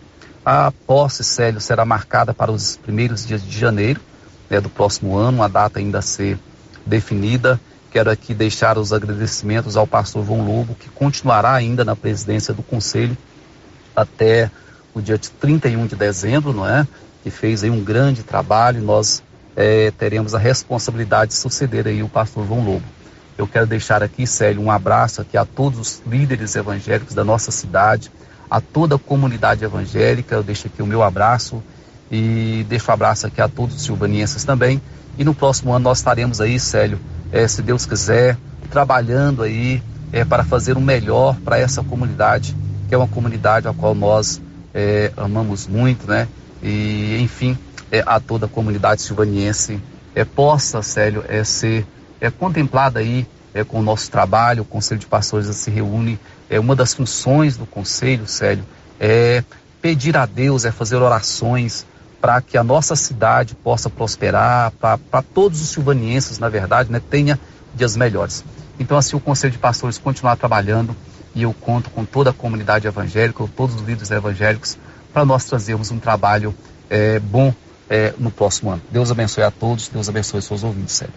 [0.51, 4.01] A posse, Célio, será marcada para os primeiros dias de janeiro
[4.49, 6.39] né, do próximo ano, a data ainda a ser
[6.83, 7.61] definida.
[7.91, 12.63] Quero aqui deixar os agradecimentos ao pastor João Lobo, que continuará ainda na presidência do
[12.63, 13.15] conselho
[13.95, 14.49] até
[14.91, 16.87] o dia 31 de dezembro, não é?
[17.21, 18.81] Que fez aí um grande trabalho.
[18.81, 19.21] Nós
[19.55, 22.85] é, teremos a responsabilidade de suceder aí o pastor João Lobo.
[23.37, 27.51] Eu quero deixar aqui, Célio, um abraço aqui a todos os líderes evangélicos da nossa
[27.51, 28.11] cidade,
[28.49, 30.35] a toda a comunidade evangélica.
[30.35, 31.61] Eu deixo aqui o meu abraço
[32.11, 34.81] e deixo um abraço aqui a todos os silvanienses também.
[35.17, 36.99] E no próximo ano nós estaremos aí, Célio,
[37.31, 38.37] é, se Deus quiser,
[38.71, 42.55] trabalhando aí é, para fazer o melhor para essa comunidade,
[42.87, 44.41] que é uma comunidade a qual nós
[44.73, 46.27] é, amamos muito, né?
[46.63, 47.57] E, enfim,
[48.05, 49.79] a toda a comunidade silvaniense
[50.35, 51.85] possa, Célio, ser
[52.37, 53.25] contemplada aí
[53.67, 54.63] com o nosso trabalho.
[54.63, 56.19] O Conselho de Pastores se reúne.
[56.49, 58.65] É, uma das funções do Conselho, Célio,
[58.99, 59.43] é
[59.81, 61.85] pedir a Deus, é fazer orações
[62.19, 67.39] para que a nossa cidade possa prosperar, para todos os silvanienses, na verdade, né, tenha
[67.73, 68.43] dias melhores.
[68.77, 70.95] Então, assim, o Conselho de Pastores continuar trabalhando
[71.33, 74.77] e eu conto com toda a comunidade evangélica, todos os líderes evangélicos,
[75.13, 76.53] para nós trazermos um trabalho
[76.89, 77.53] é, bom
[77.89, 78.81] é, no próximo ano.
[78.91, 81.13] Deus abençoe a todos, Deus abençoe seus ouvintes, sério.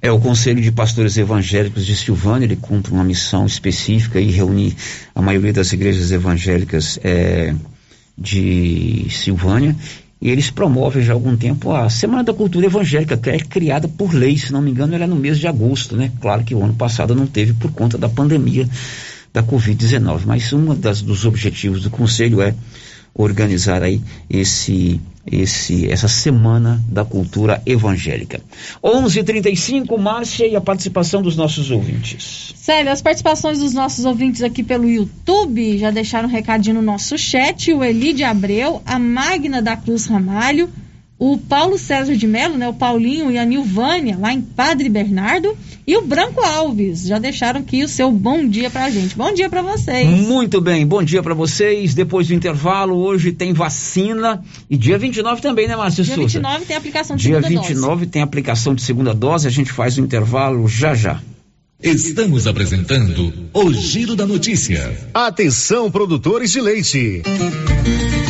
[0.00, 4.76] É, o Conselho de Pastores Evangélicos de Silvânia, ele cumpre uma missão específica e reúne
[5.12, 7.52] a maioria das igrejas evangélicas é,
[8.16, 9.74] de Silvânia.
[10.20, 13.88] E eles promovem já há algum tempo a Semana da Cultura Evangélica, que é criada
[13.88, 16.12] por lei, se não me engano, ela é no mês de agosto, né?
[16.20, 18.68] Claro que o ano passado não teve por conta da pandemia
[19.32, 22.54] da Covid-19, mas um dos objetivos do Conselho é
[23.14, 25.00] organizar aí esse
[25.30, 28.40] esse essa semana da cultura evangélica.
[28.82, 32.54] 11:35 Márcia e a participação dos nossos ouvintes.
[32.56, 37.18] Sério, as participações dos nossos ouvintes aqui pelo YouTube já deixaram um recadinho no nosso
[37.18, 40.70] chat, o Eli de Abreu, a Magna da Cruz Ramalho,
[41.18, 45.56] o Paulo César de Mello, né, o Paulinho e a Nilvânia, lá em Padre Bernardo,
[45.86, 47.06] e o Branco Alves.
[47.06, 49.16] Já deixaram aqui o seu bom dia pra gente.
[49.16, 50.06] Bom dia para vocês.
[50.06, 51.94] Muito bem, bom dia para vocês.
[51.94, 56.38] Depois do intervalo, hoje tem vacina e dia 29 também, né, Márcio Dia Souza?
[56.38, 58.06] 29 tem aplicação de Dia segunda 29 dose.
[58.06, 61.20] tem aplicação de segunda dose, a gente faz o intervalo já já.
[61.82, 65.08] Estamos apresentando o Giro da Notícia.
[65.14, 67.22] Atenção, produtores de leite.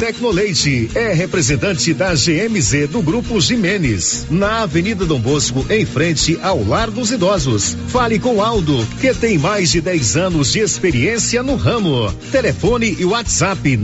[0.00, 6.66] Tecnoleite é representante da GMZ do Grupo Jimenez, na Avenida Dom Bosco, em frente ao
[6.66, 7.76] Lar dos Idosos.
[7.88, 12.10] Fale com Aldo, que tem mais de 10 anos de experiência no ramo.
[12.32, 13.76] Telefone e WhatsApp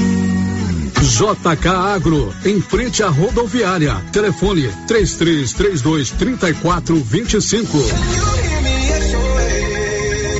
[1.01, 3.95] JK Agro, em frente à rodoviária.
[4.11, 7.77] Telefone 3332 3425.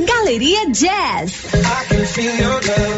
[0.06, 1.34] Galeria Jazz.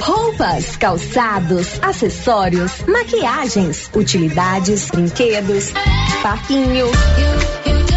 [0.02, 5.72] Roupas, calçados, acessórios, maquiagens, utilidades, brinquedos,
[6.22, 6.88] parquinho.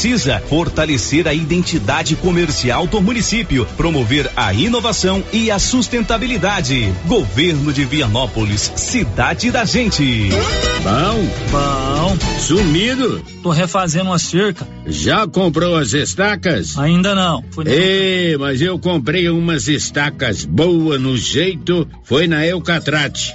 [0.00, 6.90] precisa fortalecer a identidade comercial do município, promover a inovação e a sustentabilidade.
[7.04, 10.30] Governo de Vianópolis, cidade da gente.
[10.82, 12.16] Bom, bom.
[12.38, 13.22] Sumido?
[13.42, 14.66] Tô refazendo uma cerca.
[14.86, 16.78] Já comprou as estacas?
[16.78, 17.44] Ainda não.
[17.66, 23.34] Ei, mas eu comprei umas estacas boas no jeito, foi na Eucatrate.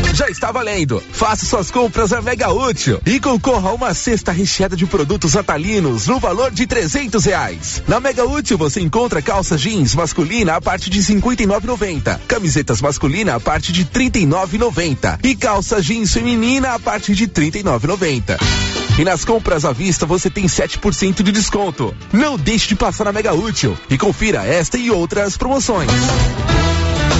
[0.13, 1.01] Já está valendo.
[1.11, 6.07] Faça suas compras na Mega Útil e concorra a uma cesta recheada de produtos atalinos
[6.07, 7.81] no valor de trezentos reais.
[7.87, 11.47] Na Mega Útil você encontra calça jeans masculina a partir de cinquenta e
[12.27, 14.25] camisetas masculina a partir de trinta e
[15.23, 18.37] e calça jeans feminina a partir de trinta e.
[18.99, 21.95] E nas compras à vista você tem 7% de desconto.
[22.11, 25.89] Não deixe de passar na Mega Útil e confira esta e outras promoções.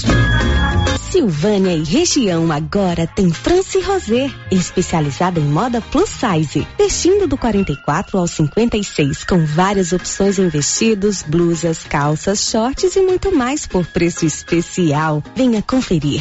[0.00, 0.81] Alex.
[0.98, 8.18] Silvânia e região agora tem France Rosé, especializada em moda plus size, vestindo do 44
[8.18, 14.26] ao 56, com várias opções em vestidos, blusas, calças, shorts e muito mais por preço
[14.26, 15.22] especial.
[15.34, 16.20] Venha conferir.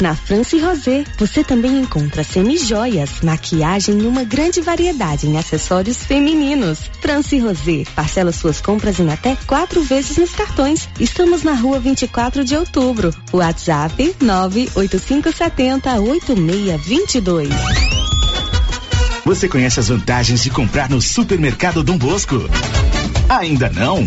[0.00, 6.78] Na France Rosé, você também encontra semi-joias, maquiagem e uma grande variedade em acessórios femininos.
[7.00, 10.88] France Rosé, parcela suas compras em até quatro vezes nos cartões.
[10.98, 13.14] Estamos na rua 24 de outubro.
[13.32, 13.83] WhatsApp
[14.20, 17.48] 98570 8622.
[19.24, 22.36] Você conhece as vantagens de comprar no Supermercado Dom Bosco?
[23.28, 24.06] Ainda não?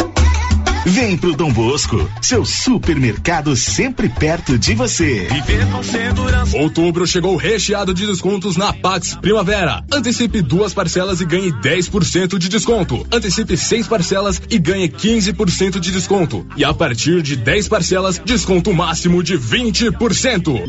[0.85, 5.27] Vem pro Dom Bosco, seu supermercado sempre perto de você.
[5.31, 6.57] Viver com segurança.
[6.57, 9.83] Outubro chegou recheado de descontos na Pax Primavera.
[9.91, 13.05] Antecipe duas parcelas e ganhe 10% de desconto.
[13.11, 16.47] Antecipe seis parcelas e ganhe 15% de desconto.
[16.57, 20.63] E a partir de 10 parcelas, desconto máximo de 20%.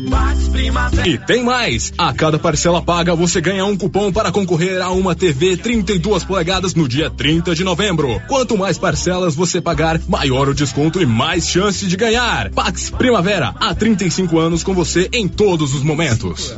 [1.07, 1.91] E tem mais!
[1.97, 6.75] A cada parcela paga, você ganha um cupom para concorrer a uma TV 32 polegadas
[6.75, 8.21] no dia 30 de novembro.
[8.27, 12.49] Quanto mais parcelas você pagar, maior o desconto e mais chance de ganhar.
[12.51, 16.57] Pax Primavera, há 35 anos com você em todos os momentos.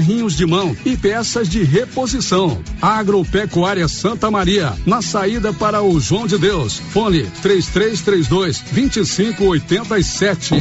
[0.01, 2.59] carrinhos de mão e peças de reposição.
[2.81, 6.79] Agropecuária Santa Maria, na saída para o João de Deus.
[6.79, 10.55] Fone 3332 2587.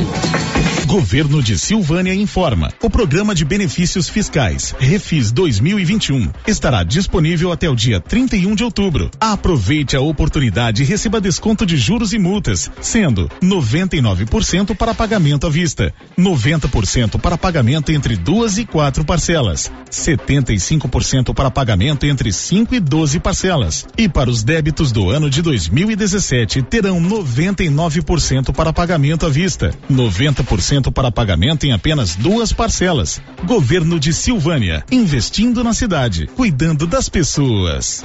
[0.91, 2.73] Governo de Silvânia informa.
[2.83, 9.09] O programa de benefícios fiscais Refis 2021 estará disponível até o dia 31 de outubro.
[9.21, 15.51] Aproveite a oportunidade e receba desconto de juros e multas, sendo 99% para pagamento à
[15.51, 22.81] vista, 90% para pagamento entre duas e quatro parcelas, 75% para pagamento entre 5 e
[22.81, 23.87] 12 parcelas.
[23.97, 30.80] E para os débitos do ano de 2017 terão 99% para pagamento à vista, 90%
[30.93, 33.21] para pagamento em apenas duas parcelas.
[33.45, 38.05] Governo de Silvânia, investindo na cidade, cuidando das pessoas.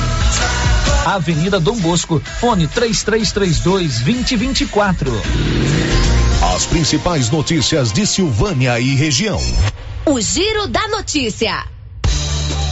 [1.05, 5.11] Avenida Dom Bosco, fone 3332 2024.
[6.55, 9.41] As principais notícias de Silvânia e região.
[10.05, 11.65] O Giro da Notícia.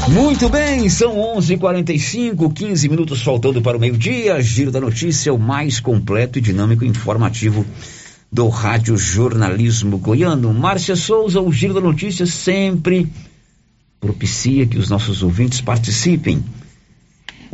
[0.09, 4.39] Muito bem, são 11:45, 15 minutos faltando para o meio-dia.
[4.43, 7.65] Giro da Notícia, o mais completo e dinâmico informativo
[8.31, 10.53] do Rádio Jornalismo Goiano.
[10.53, 13.11] Márcia Souza, o Giro da Notícia sempre
[13.99, 16.43] propicia que os nossos ouvintes participem.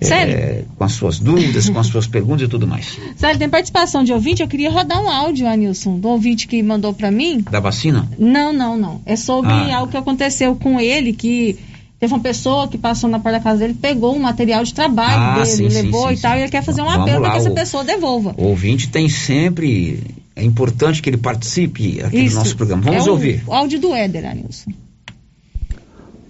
[0.02, 0.34] Sério?
[0.36, 2.98] É, com as suas dúvidas, com as suas perguntas e tudo mais.
[3.16, 4.42] Sério, tem participação de ouvinte?
[4.42, 7.44] Eu queria rodar um áudio, Anilson, do ouvinte que mandou para mim.
[7.50, 8.08] Da vacina?
[8.20, 9.02] Não, não, não.
[9.06, 9.78] É sobre Ah.
[9.78, 11.58] algo que aconteceu com ele, que
[11.98, 15.18] teve uma pessoa que passou na porta da casa dele, pegou um material de trabalho
[15.22, 16.38] Ah, dele, sim, levou sim, e tal, sim.
[16.40, 18.36] e ele quer fazer um Vamos apelo para que essa pessoa devolva.
[18.38, 20.04] O ouvinte tem sempre.
[20.36, 22.36] É importante que ele participe aqui Isso.
[22.36, 22.82] do nosso programa.
[22.84, 23.42] Vamos é o- ouvir.
[23.48, 24.72] O áudio do Éder, Anilson.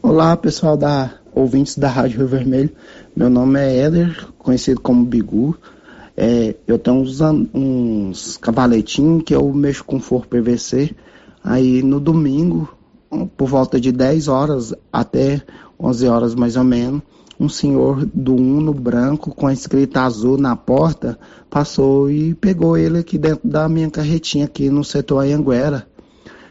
[0.03, 2.69] Olá, pessoal da ouvintes da Rádio Rio Vermelho.
[3.13, 5.55] Meu nome é Éder, conhecido como Bigu.
[6.15, 7.19] É, eu tenho uns,
[7.53, 10.95] uns cavaletinhos que eu mexo com forro PVC.
[11.43, 12.73] Aí no domingo,
[13.35, 15.41] por volta de 10 horas até
[15.77, 17.01] 11 horas mais ou menos,
[17.37, 21.19] um senhor do Uno branco com a escrita azul na porta
[21.49, 25.85] passou e pegou ele aqui dentro da minha carretinha aqui no setor Anhanguera.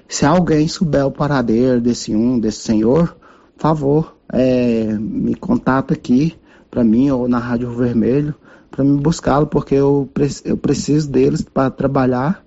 [0.06, 3.16] Se alguém souber o paradeiro desse um, desse senhor,
[3.56, 6.34] favor, é, me contata aqui
[6.70, 8.34] para mim ou na Rádio Vermelho
[8.74, 10.10] para me buscá-lo, porque eu,
[10.44, 12.44] eu preciso deles para trabalhar.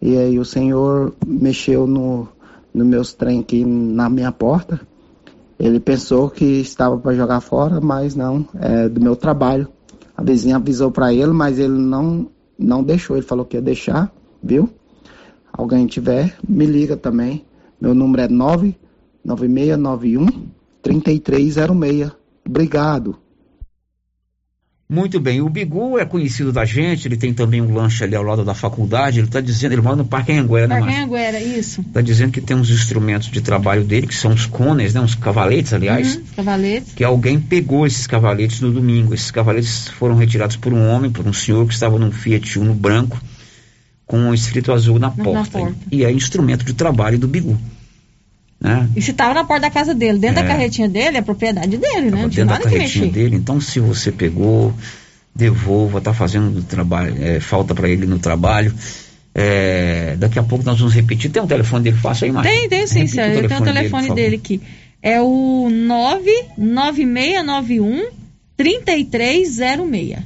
[0.00, 2.28] E aí o senhor mexeu no,
[2.74, 4.78] no meus trem aqui na minha porta.
[5.58, 9.66] Ele pensou que estava para jogar fora, mas não, é do meu trabalho.
[10.14, 13.16] A vizinha avisou para ele, mas ele não, não deixou.
[13.16, 14.12] Ele falou que ia deixar,
[14.42, 14.68] viu?
[15.50, 17.46] Alguém tiver, me liga também.
[17.80, 20.26] Meu número é 99691
[20.84, 22.12] 3306.
[22.46, 23.18] Obrigado.
[24.86, 28.22] Muito bem, o Bigu é conhecido da gente, ele tem também um lanche ali ao
[28.22, 31.00] lado da faculdade, ele está dizendo, ele mora no Parque Anhanguera, né, Márcia?
[31.00, 31.80] Parganguera, isso.
[31.80, 35.14] Está dizendo que tem uns instrumentos de trabalho dele, que são os cones, né, uns
[35.14, 36.92] cavaletes, aliás, Uhum, cavaletes.
[36.92, 39.14] que alguém pegou esses cavaletes no domingo.
[39.14, 42.74] Esses cavaletes foram retirados por um homem, por um senhor que estava num Fiat Uno
[42.74, 43.18] branco,
[44.06, 45.58] com um escrito azul na, Na- porta.
[45.58, 45.78] na porta.
[45.90, 47.58] E é instrumento de trabalho do Bigu.
[48.64, 48.88] Né?
[48.96, 50.42] E se tava na porta da casa dele, dentro É.
[50.42, 52.22] da carretinha dele, é propriedade dele, né?
[52.22, 53.36] Não tinha dentro da carretinha dele.
[53.36, 54.72] Então, se você pegou,
[55.36, 58.74] devolva, tá fazendo trabalho, é, falta para ele no trabalho.
[59.34, 61.30] É, daqui a pouco nós vamos repetir.
[61.30, 62.54] Tem um telefone dele fácil aí, Márcia?
[62.54, 63.42] Tem, tem sim, Repita Sérgio.
[63.42, 64.62] Eu tenho o telefone por dele, aqui.
[65.02, 68.06] É o 99691
[68.56, 70.20] 3306.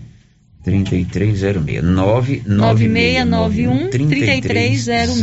[0.62, 1.82] 3306.
[1.82, 5.20] 99691 3306.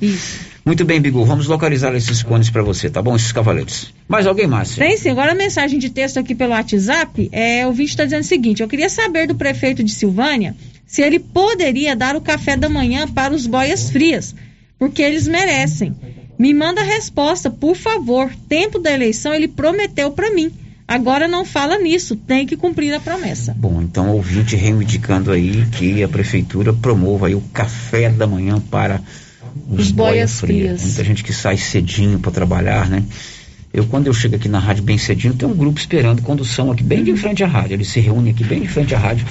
[0.00, 0.46] Isso.
[0.68, 3.16] Muito bem, Bigu, vamos localizar esses cones para você, tá bom?
[3.16, 3.90] Esses cavaletes.
[4.06, 4.84] Mais alguém, Márcia?
[4.84, 5.08] Tem sim.
[5.08, 8.62] Agora a mensagem de texto aqui pelo WhatsApp, é, o vídeo está dizendo o seguinte:
[8.62, 10.54] eu queria saber do prefeito de Silvânia
[10.86, 14.34] se ele poderia dar o café da manhã para os boias frias,
[14.78, 15.96] porque eles merecem.
[16.38, 18.30] Me manda a resposta, por favor.
[18.46, 20.52] Tempo da eleição ele prometeu para mim.
[20.86, 23.56] Agora não fala nisso, tem que cumprir a promessa.
[23.56, 29.00] Bom, então ouvinte reivindicando aí que a prefeitura promova aí o café da manhã para
[29.68, 30.82] os, Os boias frias.
[30.82, 33.04] Muita gente que sai cedinho para trabalhar, né?
[33.72, 36.82] Eu, quando eu chego aqui na rádio bem cedinho, tem um grupo esperando condução aqui
[36.82, 37.74] bem de frente à rádio.
[37.74, 39.26] Eles se reúnem aqui bem de frente à rádio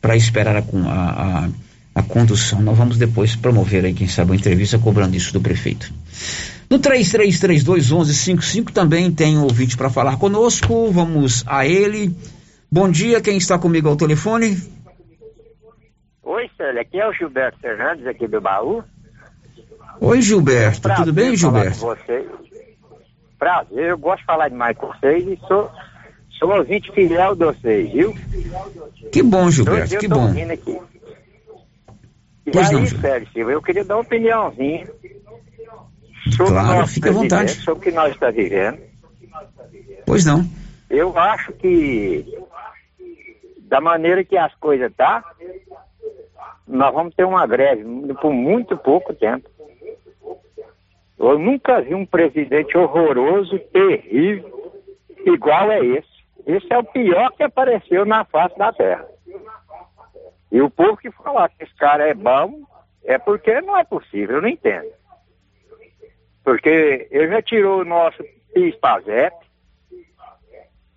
[0.00, 1.48] para esperar a, a- a-
[1.96, 2.60] a condução.
[2.62, 5.92] Nós vamos depois promover aí, quem sabe, uma entrevista cobrando isso do prefeito.
[6.70, 10.90] No 33321155 também tem um ouvinte para falar conosco.
[10.90, 12.16] Vamos a ele.
[12.72, 14.56] Bom dia, quem está comigo ao telefone?
[16.22, 18.82] Oi, Célia, aqui é o Gilberto Fernandes, aqui do Baú.
[20.04, 21.96] Oi, Gilberto, um tudo bem, prazer Gilberto?
[23.38, 25.70] Prazer, eu gosto de falar demais com vocês e sou,
[26.38, 28.14] sou ouvinte fiel de vocês, viu?
[29.10, 30.28] Que bom, Gilberto, eu que bom.
[30.30, 30.78] aqui.
[32.44, 32.86] E Pois aí, não.
[32.86, 34.86] Sérgio Silva, eu queria dar uma opiniãozinha
[36.36, 37.52] sobre o Claro, à vontade.
[37.52, 38.78] sobre o que nós estamos vivendo.
[40.04, 40.44] Pois não.
[40.90, 42.26] Eu acho que
[43.62, 45.24] da maneira que as coisas tá,
[46.68, 47.82] nós vamos ter uma greve
[48.20, 49.53] por muito pouco tempo.
[51.30, 54.72] Eu nunca vi um presidente horroroso, terrível,
[55.24, 56.14] igual é esse.
[56.46, 59.06] Esse é o pior que apareceu na face da terra.
[60.52, 62.62] E o povo que falar que esse cara é bom,
[63.04, 64.92] é porque não é possível, eu não entendo.
[66.44, 68.22] Porque ele já tirou o nosso
[68.52, 69.34] PIS-PASEP,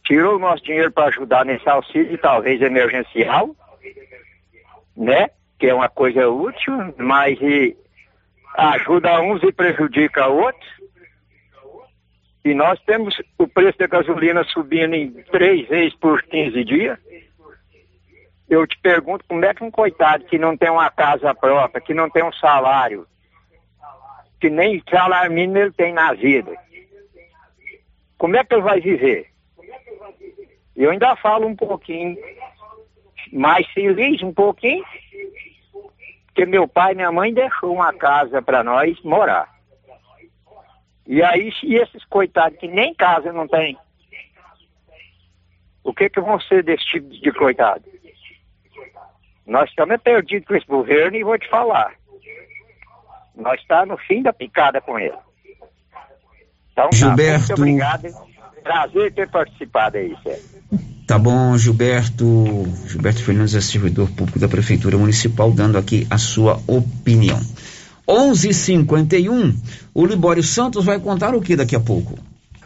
[0.03, 3.55] tirou o nosso dinheiro para ajudar nesse auxílio, talvez emergencial,
[4.95, 5.29] né?
[5.57, 7.77] Que é uma coisa útil, mas e
[8.57, 10.67] ajuda uns e prejudica outros.
[12.43, 16.97] E nós temos o preço da gasolina subindo em três vezes por 15 dias.
[18.49, 21.93] Eu te pergunto como é que um coitado que não tem uma casa própria, que
[21.93, 23.05] não tem um salário,
[24.39, 26.55] que nem salário mínimo ele tem na vida,
[28.17, 29.27] como é que ele vai viver?
[30.75, 32.17] Eu ainda falo um pouquinho
[33.33, 34.85] mais feliz, um pouquinho,
[36.37, 39.51] porque meu pai e minha mãe deixou uma casa para nós morar.
[41.07, 43.75] E aí, e esses coitados que nem casa não tem,
[45.83, 47.83] o que que vão ser desse tipo de coitado?
[49.47, 51.95] Nós estamos perdidos com esse governo e vou te falar.
[53.35, 55.17] Nós estamos no fim da picada com ele.
[56.71, 57.47] Então, tá, Gilberto.
[57.47, 58.07] muito obrigado.
[58.61, 60.86] Prazer ter participado aí, Sérgio.
[61.07, 62.67] Tá bom, Gilberto.
[62.85, 67.39] Gilberto Fernandes é servidor público da Prefeitura Municipal, dando aqui a sua opinião.
[68.05, 69.55] 11:51.
[69.93, 72.19] O Libório Santos vai contar o que daqui a pouco?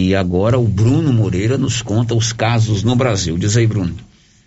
[0.00, 3.36] E agora o Bruno Moreira nos conta os casos no Brasil.
[3.36, 3.94] Diz aí, Bruno.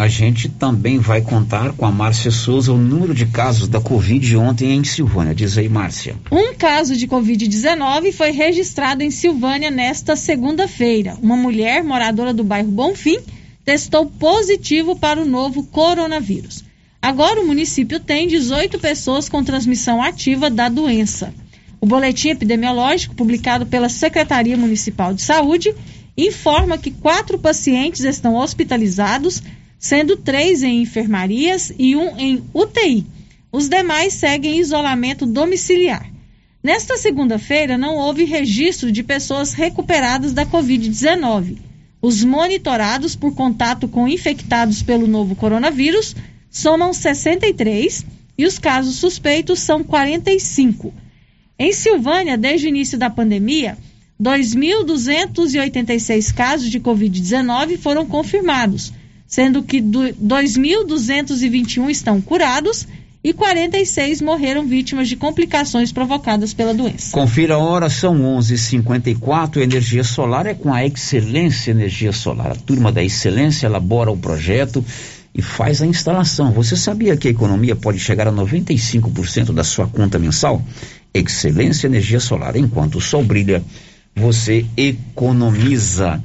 [0.00, 4.34] A gente também vai contar com a Márcia Souza o número de casos da Covid
[4.34, 5.34] ontem em Silvânia.
[5.34, 6.16] Diz aí, Márcia.
[6.32, 11.18] Um caso de Covid-19 foi registrado em Silvânia nesta segunda-feira.
[11.20, 13.18] Uma mulher moradora do bairro Bonfim
[13.62, 16.64] testou positivo para o novo coronavírus.
[17.02, 21.34] Agora o município tem 18 pessoas com transmissão ativa da doença.
[21.78, 25.74] O boletim epidemiológico, publicado pela Secretaria Municipal de Saúde,
[26.16, 29.42] informa que quatro pacientes estão hospitalizados,
[29.80, 33.06] sendo três em enfermarias e um em UTI.
[33.50, 36.06] Os demais seguem em isolamento domiciliar.
[36.62, 41.56] Nesta segunda-feira, não houve registro de pessoas recuperadas da Covid-19.
[42.02, 46.14] Os monitorados por contato com infectados pelo novo coronavírus
[46.50, 48.04] somam 63
[48.36, 50.92] e os casos suspeitos são 45.
[51.58, 53.78] Em Silvânia, desde o início da pandemia,
[54.20, 58.92] 2.286 casos de Covid-19 foram confirmados,
[59.30, 62.86] sendo que 2.221 estão curados
[63.22, 67.12] e 46 morreram vítimas de complicações provocadas pela doença.
[67.12, 69.62] Confira a hora, são 11:54.
[69.62, 72.50] Energia solar é com a Excelência Energia Solar.
[72.52, 74.84] A turma da Excelência elabora o projeto
[75.32, 76.50] e faz a instalação.
[76.50, 80.60] Você sabia que a economia pode chegar a 95% da sua conta mensal?
[81.14, 82.56] Excelência Energia Solar.
[82.56, 83.62] Enquanto o sol brilha,
[84.16, 86.20] você economiza.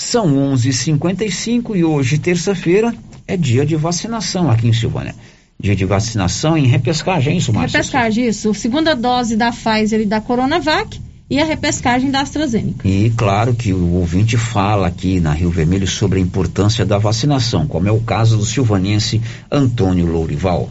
[0.00, 2.92] São 11:55 e hoje, terça-feira,
[3.28, 5.14] é dia de vacinação aqui em Silvânia.
[5.60, 7.76] Dia de vacinação em repescagem, é isso, Márcia?
[7.76, 8.54] Repescagem, isso.
[8.54, 10.98] Segunda dose da Pfizer e da Coronavac
[11.28, 12.88] e a repescagem da AstraZeneca.
[12.88, 17.66] E claro que o ouvinte fala aqui na Rio Vermelho sobre a importância da vacinação,
[17.66, 19.20] como é o caso do silvanense
[19.52, 20.70] Antônio Lourival.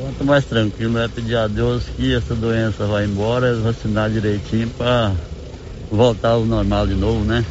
[0.00, 5.12] Quanto mais tranquilo é pedir a Deus que essa doença vá embora, vacinar direitinho para
[5.88, 7.44] voltar ao normal de novo, né?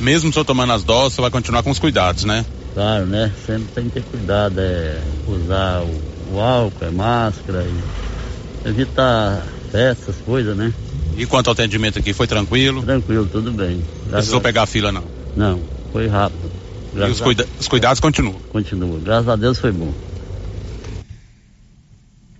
[0.00, 2.44] Mesmo só tomando as doses, você vai continuar com os cuidados, né?
[2.74, 3.30] Claro, né?
[3.46, 10.16] Sempre tem que ter cuidado, é usar o, o álcool, é máscara e evitar festas,
[10.24, 10.72] coisas, né?
[11.16, 12.82] E quanto ao atendimento aqui, foi tranquilo?
[12.82, 13.82] Tranquilo, tudo bem.
[14.06, 15.04] Não precisou pegar a fila, não?
[15.36, 15.60] Não,
[15.92, 16.50] foi rápido.
[16.94, 18.36] e os, cuida os cuidados continuam?
[18.50, 18.98] Continua.
[19.00, 19.92] Graças a Deus foi bom.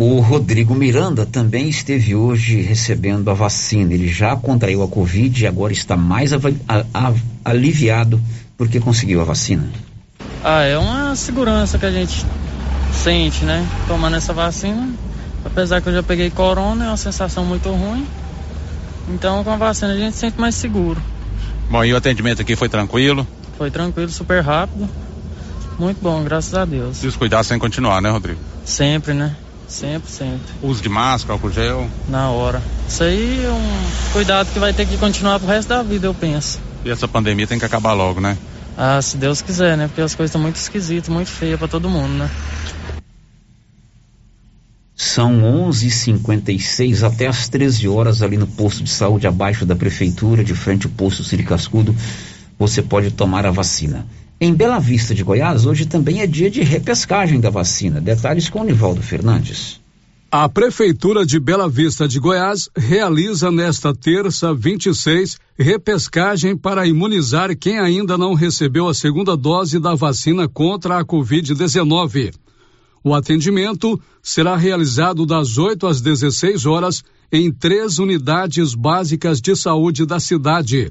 [0.02, 3.92] O Rodrigo Miranda também esteve hoje recebendo a vacina.
[3.92, 6.30] Ele já contraiu a Covid e agora está mais
[7.44, 8.18] aliviado
[8.56, 9.68] porque conseguiu a vacina.
[10.42, 12.24] Ah, é uma segurança que a gente
[12.94, 13.62] sente, né?
[13.86, 14.88] Tomando essa vacina.
[15.44, 18.06] Apesar que eu já peguei corona, é uma sensação muito ruim.
[19.06, 20.98] Então com a vacina a gente se sente mais seguro.
[21.70, 23.26] Bom, e o atendimento aqui foi tranquilo?
[23.58, 24.88] Foi tranquilo, super rápido.
[25.78, 27.04] Muito bom, graças a Deus.
[27.04, 28.40] E os cuidados sem continuar, né, Rodrigo?
[28.64, 29.36] Sempre, né?
[29.70, 30.52] Sempre, sempre.
[30.60, 31.88] Uso de máscara, álcool gel?
[32.08, 32.60] Na hora.
[32.88, 36.14] Isso aí é um cuidado que vai ter que continuar pro resto da vida, eu
[36.14, 36.58] penso.
[36.84, 38.36] E essa pandemia tem que acabar logo, né?
[38.76, 39.86] Ah, se Deus quiser, né?
[39.86, 42.28] Porque as coisas estão muito esquisitas, muito feias para todo mundo, né?
[44.96, 50.54] São 11h56 até as 13 horas ali no posto de saúde abaixo da prefeitura, de
[50.54, 51.94] frente ao posto Ciri Cascudo,
[52.58, 54.04] você pode tomar a vacina.
[54.42, 58.00] Em Bela Vista de Goiás, hoje também é dia de repescagem da vacina.
[58.00, 59.78] Detalhes com o Nivaldo Fernandes.
[60.30, 67.78] A Prefeitura de Bela Vista de Goiás realiza nesta terça 26 repescagem para imunizar quem
[67.78, 72.32] ainda não recebeu a segunda dose da vacina contra a Covid-19.
[73.04, 80.06] O atendimento será realizado das 8 às 16 horas em três unidades básicas de saúde
[80.06, 80.90] da cidade.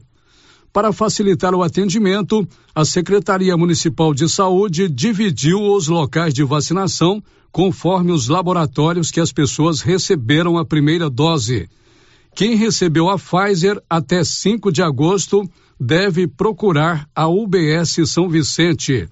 [0.71, 8.11] Para facilitar o atendimento, a Secretaria Municipal de Saúde dividiu os locais de vacinação conforme
[8.11, 11.67] os laboratórios que as pessoas receberam a primeira dose.
[12.35, 15.49] Quem recebeu a Pfizer até 5 de agosto
[15.79, 19.09] deve procurar a UBS São Vicente.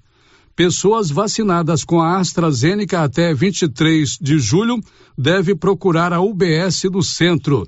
[0.55, 4.79] Pessoas vacinadas com a AstraZeneca até 23 de julho
[5.17, 7.67] deve procurar a UBS do centro.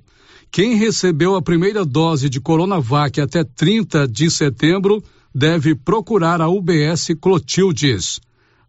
[0.51, 7.09] Quem recebeu a primeira dose de Coronavac até 30 de setembro deve procurar a UBS
[7.21, 8.19] Clotildes.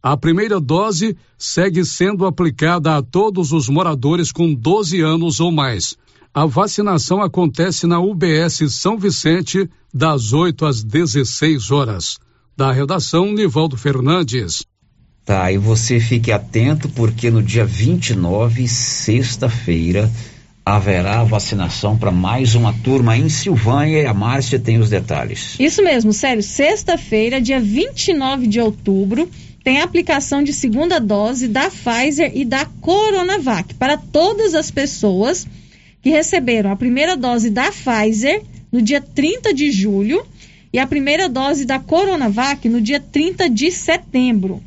[0.02, 5.96] A primeira dose segue sendo aplicada a todos os moradores com 12 anos ou mais.
[6.32, 12.18] A vacinação acontece na UBS São Vicente, das 8 às 16 horas.
[12.56, 14.64] Da redação, Nivaldo Fernandes.
[15.24, 20.10] Tá, e você fique atento porque no dia 29, sexta-feira,
[20.76, 25.56] haverá vacinação para mais uma turma em Silvânia e a Márcia tem os detalhes.
[25.58, 26.42] Isso mesmo, sério.
[26.42, 29.28] Sexta-feira, dia 29 de outubro,
[29.64, 35.46] tem aplicação de segunda dose da Pfizer e da Coronavac para todas as pessoas
[36.02, 40.24] que receberam a primeira dose da Pfizer no dia 30 de julho
[40.72, 44.62] e a primeira dose da Coronavac no dia 30 de setembro.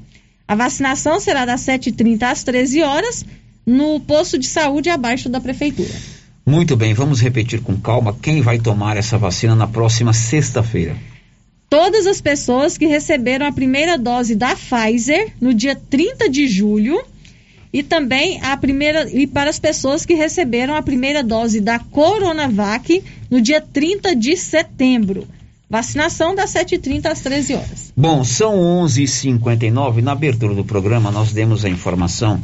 [0.45, 3.26] A vacinação será das 7h30 às 13 horas
[3.66, 5.93] no posto de saúde abaixo da prefeitura.
[6.45, 10.95] Muito bem, vamos repetir com calma quem vai tomar essa vacina na próxima sexta-feira.
[11.70, 17.01] Todas as pessoas que receberam a primeira dose da Pfizer no dia 30 de julho
[17.72, 23.03] e também a primeira e para as pessoas que receberam a primeira dose da Coronavac
[23.32, 25.28] no dia 30 de setembro.
[25.68, 27.93] Vacinação das 7h30 às 13 horas.
[27.97, 28.55] Bom, são
[28.86, 30.03] 11h59.
[30.03, 32.39] Na abertura do programa, nós demos a informação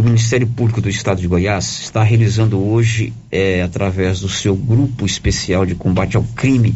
[0.00, 4.56] que o Ministério Público do Estado de Goiás está realizando hoje, é, através do seu
[4.56, 6.74] Grupo Especial de Combate ao Crime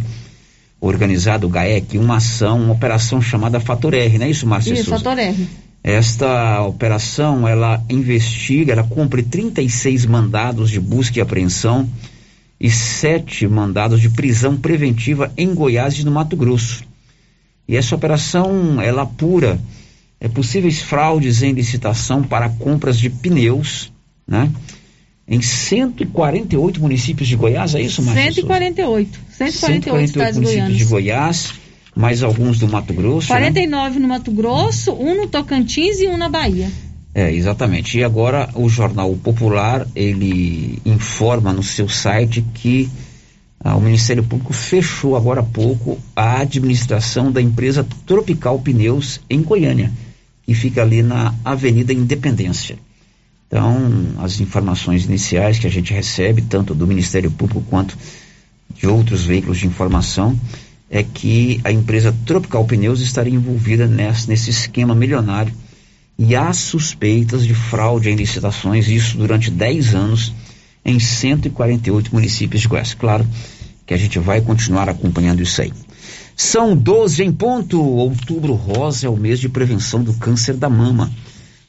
[0.80, 4.84] Organizado, o GAEC, uma ação, uma operação chamada Fator R, não é isso, Márcia Isso,
[4.84, 5.02] Souza?
[5.02, 5.48] Fator R.
[5.82, 11.88] Esta operação, ela investiga, ela cumpre 36 mandados de busca e apreensão
[12.60, 16.84] e sete mandados de prisão preventiva em Goiás e no Mato Grosso.
[17.66, 19.58] E essa operação, ela apura
[20.24, 23.92] é, possíveis fraudes em licitação para compras de pneus,
[24.26, 24.50] né?
[25.28, 28.32] Em 148 municípios de Goiás, é isso, Márcia?
[28.32, 29.20] 148.
[29.30, 30.78] 148 cidades municípios goianas.
[30.78, 31.54] de Goiás,
[31.94, 33.30] mais alguns do Mato Grosso.
[33.34, 33.38] né?
[33.38, 36.70] 49 no Mato Grosso, um no Tocantins e um na Bahia.
[37.14, 37.98] É, exatamente.
[37.98, 42.88] E agora o Jornal Popular, ele informa no seu site que
[43.60, 49.42] ah, o Ministério Público fechou agora há pouco a administração da empresa Tropical Pneus em
[49.42, 49.92] Goiânia,
[50.46, 52.78] que fica ali na Avenida Independência.
[53.46, 57.96] Então, as informações iniciais que a gente recebe, tanto do Ministério Público quanto
[58.74, 60.38] de outros veículos de informação,
[60.90, 65.52] é que a empresa Tropical Pneus estaria envolvida nesse, nesse esquema milionário
[66.18, 70.32] e há suspeitas de fraude em licitações, isso durante 10 anos,
[70.84, 72.94] em 148 municípios de Goiás.
[72.94, 73.26] Claro
[73.86, 75.72] que a gente vai continuar acompanhando isso aí.
[76.36, 77.80] São 12 em ponto.
[77.80, 81.12] Outubro rosa é o mês de prevenção do câncer da mama.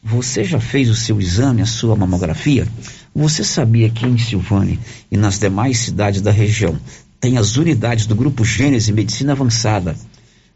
[0.04, 2.68] Você já fez o seu exame, a sua mamografia?
[3.14, 4.80] Você sabia que em Silvânia
[5.12, 6.78] e nas demais cidades da região
[7.20, 9.96] tem as unidades do Grupo Gênese Medicina Avançada,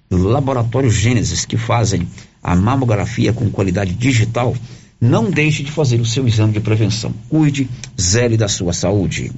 [0.09, 2.07] do Laboratório Gênesis, que fazem
[2.43, 4.55] a mamografia com qualidade digital?
[4.99, 7.13] Não deixe de fazer o seu exame de prevenção.
[7.29, 9.31] Cuide, zele da sua saúde.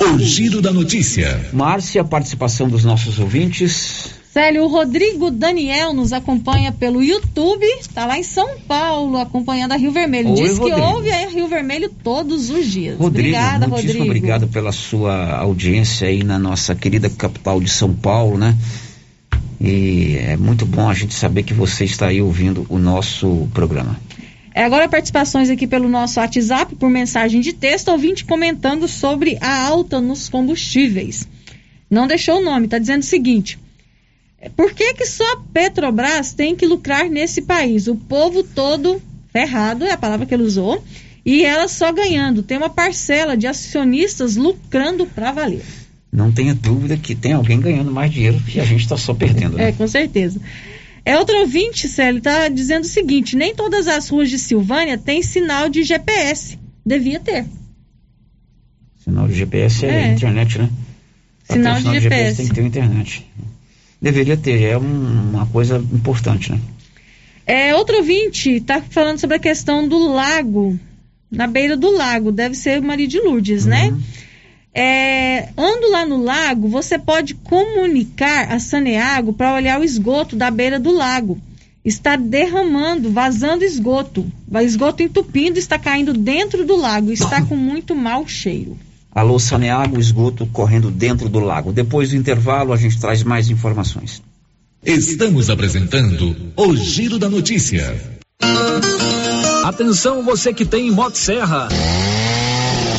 [0.00, 1.48] O giro da notícia.
[1.52, 4.18] Márcia, participação dos nossos ouvintes.
[4.32, 9.76] Célio, o Rodrigo Daniel nos acompanha pelo YouTube, está lá em São Paulo, acompanhando a
[9.76, 10.30] Rio Vermelho.
[10.30, 10.80] Oi, Diz que Rodrigo.
[10.86, 12.96] ouve a Rio Vermelho todos os dias.
[12.96, 14.04] Rodrigo, Obrigada, Rodrigo.
[14.04, 18.56] obrigado pela sua audiência aí na nossa querida capital de São Paulo, né?
[19.60, 23.96] E é muito bom a gente saber que você está aí ouvindo o nosso programa.
[24.54, 29.66] É, agora participações aqui pelo nosso WhatsApp, por mensagem de texto, ouvinte comentando sobre a
[29.66, 31.28] alta nos combustíveis.
[31.88, 33.58] Não deixou o nome, está dizendo o seguinte.
[34.56, 37.86] Por que, que só a Petrobras tem que lucrar nesse país?
[37.86, 39.00] O povo todo
[39.32, 40.82] ferrado, é a palavra que ele usou,
[41.24, 42.42] e ela só ganhando.
[42.42, 45.62] Tem uma parcela de acionistas lucrando para valer.
[46.12, 49.56] Não tenha dúvida que tem alguém ganhando mais dinheiro e a gente está só perdendo,
[49.56, 49.68] né?
[49.68, 50.40] É, com certeza.
[51.10, 55.22] É outro ouvinte, Célio, está dizendo o seguinte: nem todas as ruas de Silvânia têm
[55.22, 56.58] sinal de GPS.
[56.86, 57.46] Devia ter.
[59.02, 60.12] Sinal de GPS é, É.
[60.12, 60.70] internet, né?
[61.44, 62.36] Sinal um de GPS.
[62.36, 63.26] tem que ter internet.
[64.00, 66.60] Deveria ter, é um- uma coisa importante, né?
[67.46, 70.78] É, outro ouvinte está falando sobre a questão do lago,
[71.30, 73.92] na beira do lago, deve ser Maria de Lourdes, né?
[74.74, 80.50] É, ando lá no lago, você pode comunicar a Saneago para olhar o esgoto da
[80.50, 81.40] beira do lago.
[81.84, 84.30] Está derramando, vazando esgoto.
[84.50, 87.10] O esgoto entupindo está caindo dentro do lago.
[87.10, 88.78] Está com muito mau cheiro.
[89.12, 91.72] Alô, Saneago, esgoto correndo dentro do lago.
[91.72, 94.22] Depois do intervalo, a gente traz mais informações.
[94.84, 97.98] Estamos apresentando o Giro da Notícia.
[99.64, 101.68] Atenção você que tem Motosserra.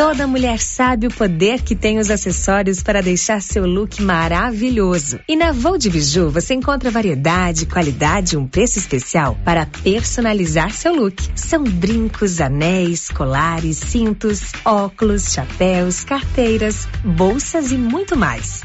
[0.00, 5.20] Toda mulher sabe o poder que tem os acessórios para deixar seu look maravilhoso.
[5.28, 10.72] E na Vou de Biju você encontra variedade, qualidade e um preço especial para personalizar
[10.72, 11.22] seu look.
[11.34, 18.62] São brincos, anéis, colares, cintos, óculos, chapéus, carteiras, bolsas e muito mais.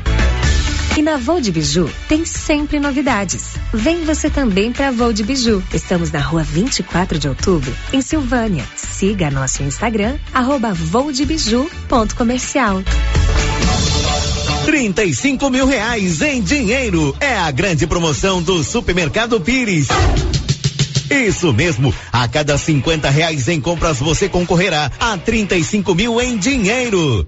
[0.97, 3.55] E na Vou de Biju tem sempre novidades.
[3.73, 5.61] Vem você também para Vou de Biju.
[5.73, 8.65] Estamos na rua 24 de outubro, em Silvânia.
[8.77, 12.81] Siga nosso Instagram, arroba voudebiju.comercial.
[14.63, 17.13] 35 mil reais em dinheiro.
[17.19, 19.89] É a grande promoção do Supermercado Pires.
[21.11, 27.27] Isso mesmo, a cada 50 reais em compras você concorrerá a 35 mil em dinheiro.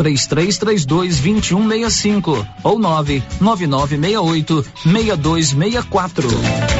[0.00, 0.86] 3332
[1.20, 6.79] 2165 ou 99968 6264.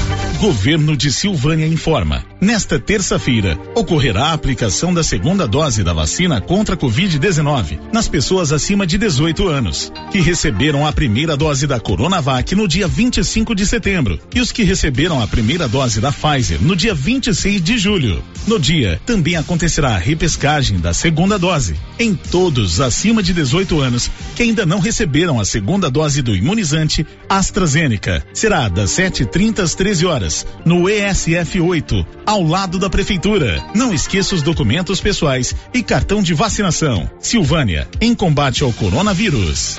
[0.41, 2.25] Governo de Silvânia informa.
[2.41, 8.51] Nesta terça-feira, ocorrerá a aplicação da segunda dose da vacina contra a Covid-19 nas pessoas
[8.51, 13.67] acima de 18 anos, que receberam a primeira dose da Coronavac no dia 25 de
[13.67, 18.23] setembro e os que receberam a primeira dose da Pfizer no dia 26 de julho.
[18.47, 24.09] No dia, também acontecerá a repescagem da segunda dose em todos acima de 18 anos
[24.35, 28.25] que ainda não receberam a segunda dose do imunizante AstraZeneca.
[28.33, 30.30] Será das 7h30 às 13 horas,
[30.65, 33.63] no ESF 8, ao lado da Prefeitura.
[33.75, 37.09] Não esqueça os documentos pessoais e cartão de vacinação.
[37.19, 39.77] Silvânia, em combate ao coronavírus.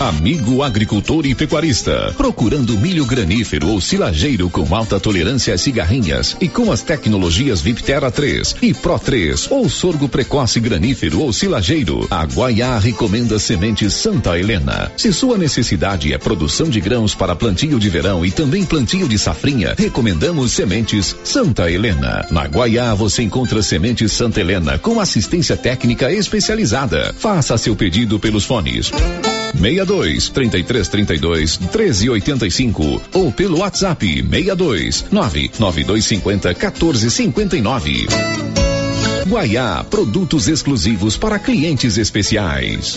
[0.00, 6.48] Amigo agricultor e pecuarista, procurando milho granífero ou silageiro com alta tolerância às cigarrinhas e
[6.48, 12.24] com as tecnologias Viptera 3 e Pro 3 ou sorgo precoce granífero ou silageiro, a
[12.24, 14.90] Guaiá recomenda sementes Santa Helena.
[14.96, 19.18] Se sua necessidade é produção de grãos para plantio de verão e também plantio de
[19.20, 22.26] safrinha, recomendamos sementes Santa Helena.
[22.30, 27.14] Na Guaiá você encontra sementes Santa Helena com assistência técnica especializada.
[27.16, 28.90] Faça seu pedido pelos fones
[29.52, 38.06] 62 33 32 13 85 ou pelo WhatsApp 62 99250 14 59.
[39.26, 42.96] Guaiá, produtos exclusivos para clientes especiais.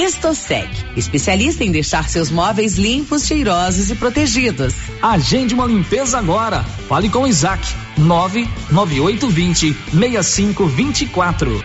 [0.00, 0.66] Estosec,
[0.96, 4.72] especialista em deixar seus móveis limpos, cheirosos e protegidos.
[5.02, 6.64] Agende uma limpeza agora.
[6.88, 7.62] Fale com Isaac.
[7.98, 11.64] 99820 6524.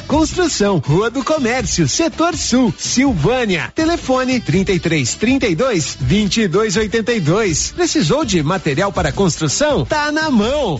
[0.00, 3.72] construção, Rua do Comércio, Setor Sul, Silvânia.
[3.74, 7.72] Telefone 33 32 22 82.
[7.72, 9.84] Precisou de material para construção?
[9.84, 10.78] Tá na mão.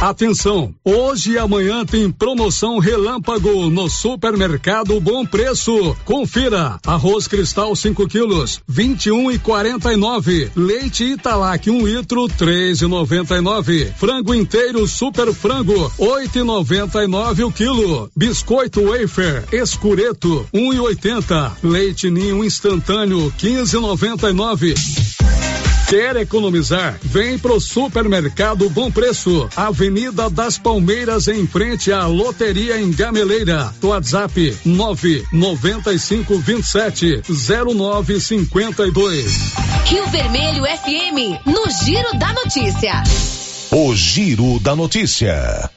[0.00, 0.74] Atenção!
[0.82, 5.94] Hoje e amanhã tem promoção relâmpago no Supermercado Bom Preço.
[6.06, 10.52] Confira: arroz cristal 5 quilos, 21 e 49.
[10.56, 13.92] Leite Italac 1 um litro, 3,99.
[13.92, 18.10] Frango inteiro Super Frango, 8,99 o quilo.
[18.30, 21.52] Biscoito wafer escureto, 1,80.
[21.64, 24.72] Leite ninho instantâneo, 15,99.
[25.88, 26.96] Quer economizar?
[27.02, 33.74] Vem pro Supermercado Bom Preço, Avenida das Palmeiras, em frente à Loteria em Gameleira.
[33.82, 39.54] WhatsApp 99527 0952.
[39.86, 43.02] Rio Vermelho FM, no Giro da Notícia.
[43.72, 45.68] O Giro da Notícia.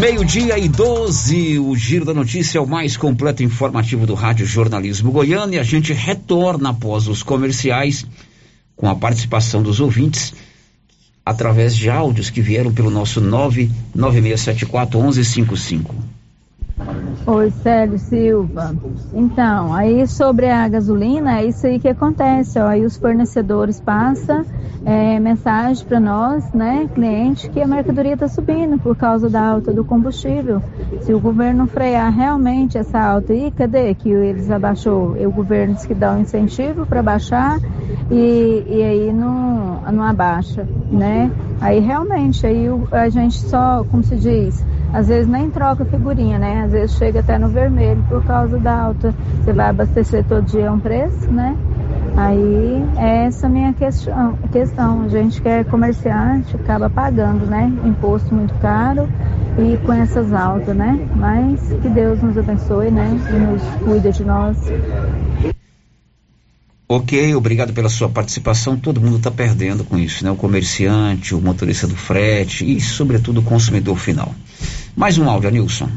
[0.00, 5.12] Meio-dia e 12, o Giro da Notícia é o mais completo informativo do Rádio Jornalismo
[5.12, 8.04] Goiano e a gente retorna após os comerciais
[8.74, 10.34] com a participação dos ouvintes
[11.24, 15.94] através de áudios que vieram pelo nosso 99674 1155.
[17.26, 18.74] Oi, Célio Silva.
[19.12, 22.58] Então, aí sobre a gasolina, é isso aí que acontece.
[22.58, 24.44] Ó, aí os fornecedores passam
[24.84, 29.72] é, mensagem para nós, né, cliente, que a mercadoria está subindo por causa da alta
[29.72, 30.62] do combustível.
[31.02, 35.16] Se o governo frear realmente essa alta aí, cadê que eles abaixou?
[35.16, 37.58] E o governo diz que dá um incentivo para baixar
[38.10, 41.30] e, e aí não, não abaixa, né?
[41.60, 46.62] Aí realmente, aí a gente só, como se diz, às vezes nem troca figurinha, né?
[46.64, 49.14] Às vezes chega até no vermelho por causa da alta.
[49.42, 51.56] Você vai abastecer todo dia um preço, né?
[52.16, 55.02] Aí é essa minha questão, questão.
[55.02, 57.72] A gente que é comerciante acaba pagando, né?
[57.84, 59.08] Imposto muito caro
[59.58, 60.98] e com essas altas, né?
[61.14, 63.08] Mas que Deus nos abençoe, né?
[63.30, 64.56] E nos cuida de nós.
[66.90, 68.74] Ok, obrigado pela sua participação.
[68.76, 70.30] Todo mundo está perdendo com isso, né?
[70.30, 74.34] O comerciante, o motorista do frete e, sobretudo, o consumidor final.
[74.98, 75.88] Mais um áudio, Nilson.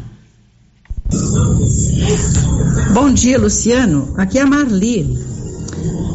[2.94, 4.14] Bom dia, Luciano.
[4.16, 5.18] Aqui é a Marli.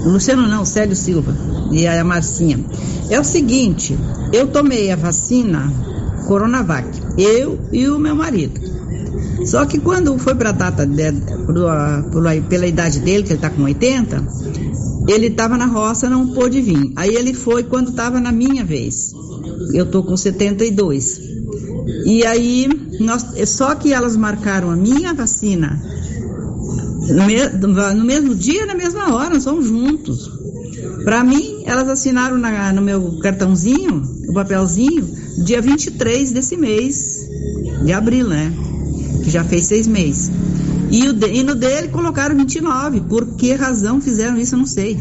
[0.05, 1.37] Luciano não, Célio Silva
[1.73, 2.65] e a Marcinha.
[3.11, 3.99] É o seguinte,
[4.33, 5.69] eu tomei a vacina
[6.29, 6.87] Coronavac,
[7.19, 8.61] eu e o meu marido.
[9.47, 11.13] Só que quando foi para a data de,
[12.49, 14.25] pela idade dele, que ele está com 80,
[15.09, 16.93] ele estava na roça, não pôde vir.
[16.95, 19.11] Aí ele foi quando estava na minha vez.
[19.75, 21.36] Eu tô com 72.
[22.05, 22.69] E aí,
[23.01, 25.81] nós, só que elas marcaram a minha vacina
[27.09, 30.31] no, me, no mesmo dia, na mesma hora, nós somos juntos.
[31.05, 35.07] Para mim, elas assinaram na, no meu cartãozinho, o papelzinho,
[35.45, 37.29] dia 23 desse mês,
[37.85, 38.53] de abril, né?
[39.23, 40.31] Que já fez seis meses.
[40.91, 43.03] E, o e no dele colocaram 29.
[43.03, 44.99] Por que razão fizeram isso, eu não sei.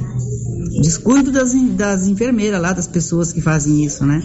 [0.82, 4.22] Descuido das, das enfermeiras lá, das pessoas que fazem isso, né?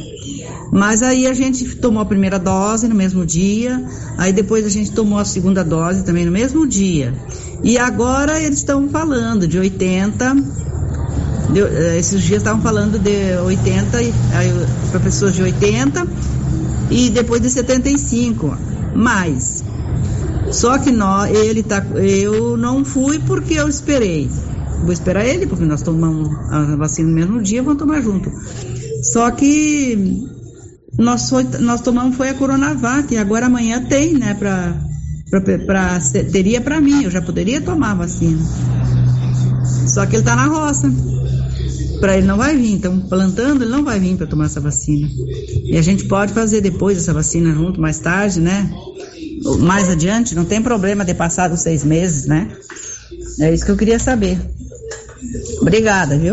[0.72, 3.84] Mas aí a gente tomou a primeira dose no mesmo dia,
[4.16, 7.12] aí depois a gente tomou a segunda dose também no mesmo dia.
[7.62, 10.36] E agora eles estão falando de 80.
[11.52, 13.98] De, eh, esses dias estavam falando de 80
[14.92, 16.06] para pessoas de 80
[16.90, 18.56] e depois de 75.
[18.94, 19.64] Mas
[20.52, 24.30] só que nós, ele tá, eu não fui porque eu esperei.
[24.82, 28.30] Vou esperar ele, porque nós tomamos a vacina no mesmo dia, vamos tomar junto.
[29.02, 30.28] Só que
[30.98, 34.74] nós, foi, nós tomamos foi a Coronavac, e agora amanhã tem, né, para
[35.30, 36.00] pra, pra,
[36.32, 38.40] teria para mim, eu já poderia tomar a vacina.
[39.86, 40.92] Só que ele está na roça.
[42.00, 45.08] Para ele não vai vir, então plantando ele não vai vir para tomar essa vacina.
[45.64, 48.70] E a gente pode fazer depois essa vacina junto, mais tarde, né?
[49.60, 52.48] Mais adiante, não tem problema de passar os seis meses, né?
[53.38, 54.38] É isso que eu queria saber.
[55.60, 56.32] Obrigada, viu?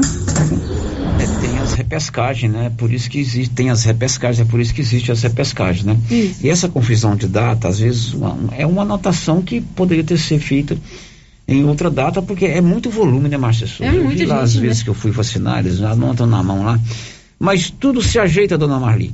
[1.77, 2.71] Repescagens, né?
[2.75, 5.97] Por isso que existe, tem as repescagens, é por isso que existe as repescagens, né?
[6.09, 6.45] Isso.
[6.45, 10.41] E essa confusão de data, às vezes, uma, é uma anotação que poderia ter sido
[10.41, 10.77] feita
[11.47, 14.55] em outra data, porque é muito volume, né, Márcia É eu vi lá, gente, às
[14.55, 14.61] né?
[14.61, 16.79] vezes que eu fui vacinar, eles anotam na mão lá.
[17.39, 19.13] Mas tudo se ajeita, dona Marli.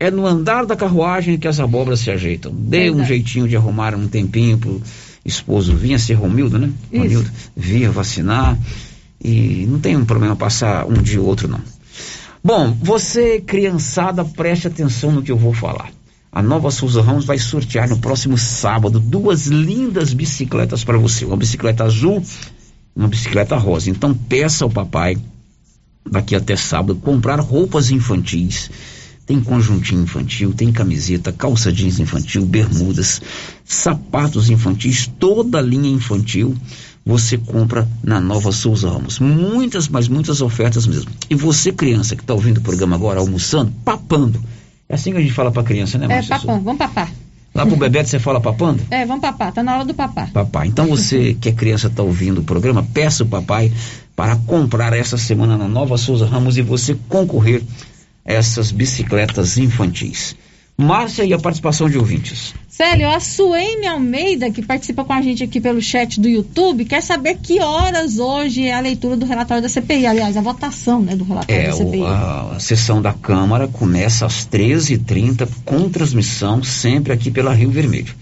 [0.00, 2.52] É no andar da carruagem que as abóboras se ajeitam.
[2.54, 4.80] Dê um jeitinho de arrumar um tempinho pro
[5.24, 6.70] esposo vinha ser Romildo, né?
[6.92, 7.02] Isso.
[7.02, 8.56] Romildo vinha vacinar
[9.22, 11.60] e não tem um problema passar um dia ou outro não.
[12.42, 15.90] Bom, você criançada, preste atenção no que eu vou falar.
[16.30, 21.36] A Nova Souza Ramos vai sortear no próximo sábado duas lindas bicicletas para você, uma
[21.36, 22.22] bicicleta azul
[22.98, 23.88] uma bicicleta rosa.
[23.88, 25.16] Então peça ao papai
[26.10, 28.68] daqui até sábado comprar roupas infantis.
[29.24, 33.20] Tem conjuntinho infantil, tem camiseta, calça jeans infantil, bermudas,
[33.64, 36.56] sapatos infantis, toda a linha infantil
[37.04, 39.18] você compra na Nova Souza Ramos.
[39.18, 41.10] Muitas, mas muitas ofertas mesmo.
[41.30, 44.42] E você, criança, que está ouvindo o programa agora, almoçando, papando.
[44.88, 46.64] É assim que a gente fala para criança, né, É, Márcia papão, Souza?
[46.64, 47.10] vamos papar.
[47.54, 48.82] Lá pro Bebeto você fala papando?
[48.90, 50.30] É, vamos papar, tá na hora do papar.
[50.30, 50.68] Papai.
[50.68, 53.72] Então você que é criança está ouvindo o programa, peça o papai
[54.14, 57.62] para comprar essa semana na Nova Souza Ramos e você concorrer
[58.24, 60.36] a essas bicicletas infantis.
[60.82, 62.54] Márcia e a participação de ouvintes.
[62.68, 67.02] Célio, a Suene Almeida, que participa com a gente aqui pelo chat do YouTube, quer
[67.02, 70.06] saber que horas hoje é a leitura do relatório da CPI.
[70.06, 71.98] Aliás, a votação né, do relatório É, da CPI.
[72.02, 77.70] o- a, a sessão da Câmara começa às 13h30, com transmissão sempre aqui pela Rio
[77.72, 78.14] Vermelho.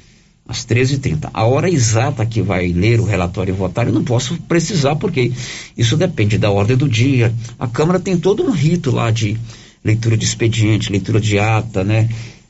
[0.49, 1.29] Às 13h30.
[1.35, 5.31] A hora exata que vai ler o relatório e votar, eu não posso precisar, porque
[5.77, 7.35] isso depende da ordem do dia.
[7.59, 9.37] A Câmara tem todo um rito lá de
[9.85, 12.09] leitura de expediente, leitura de ata, né?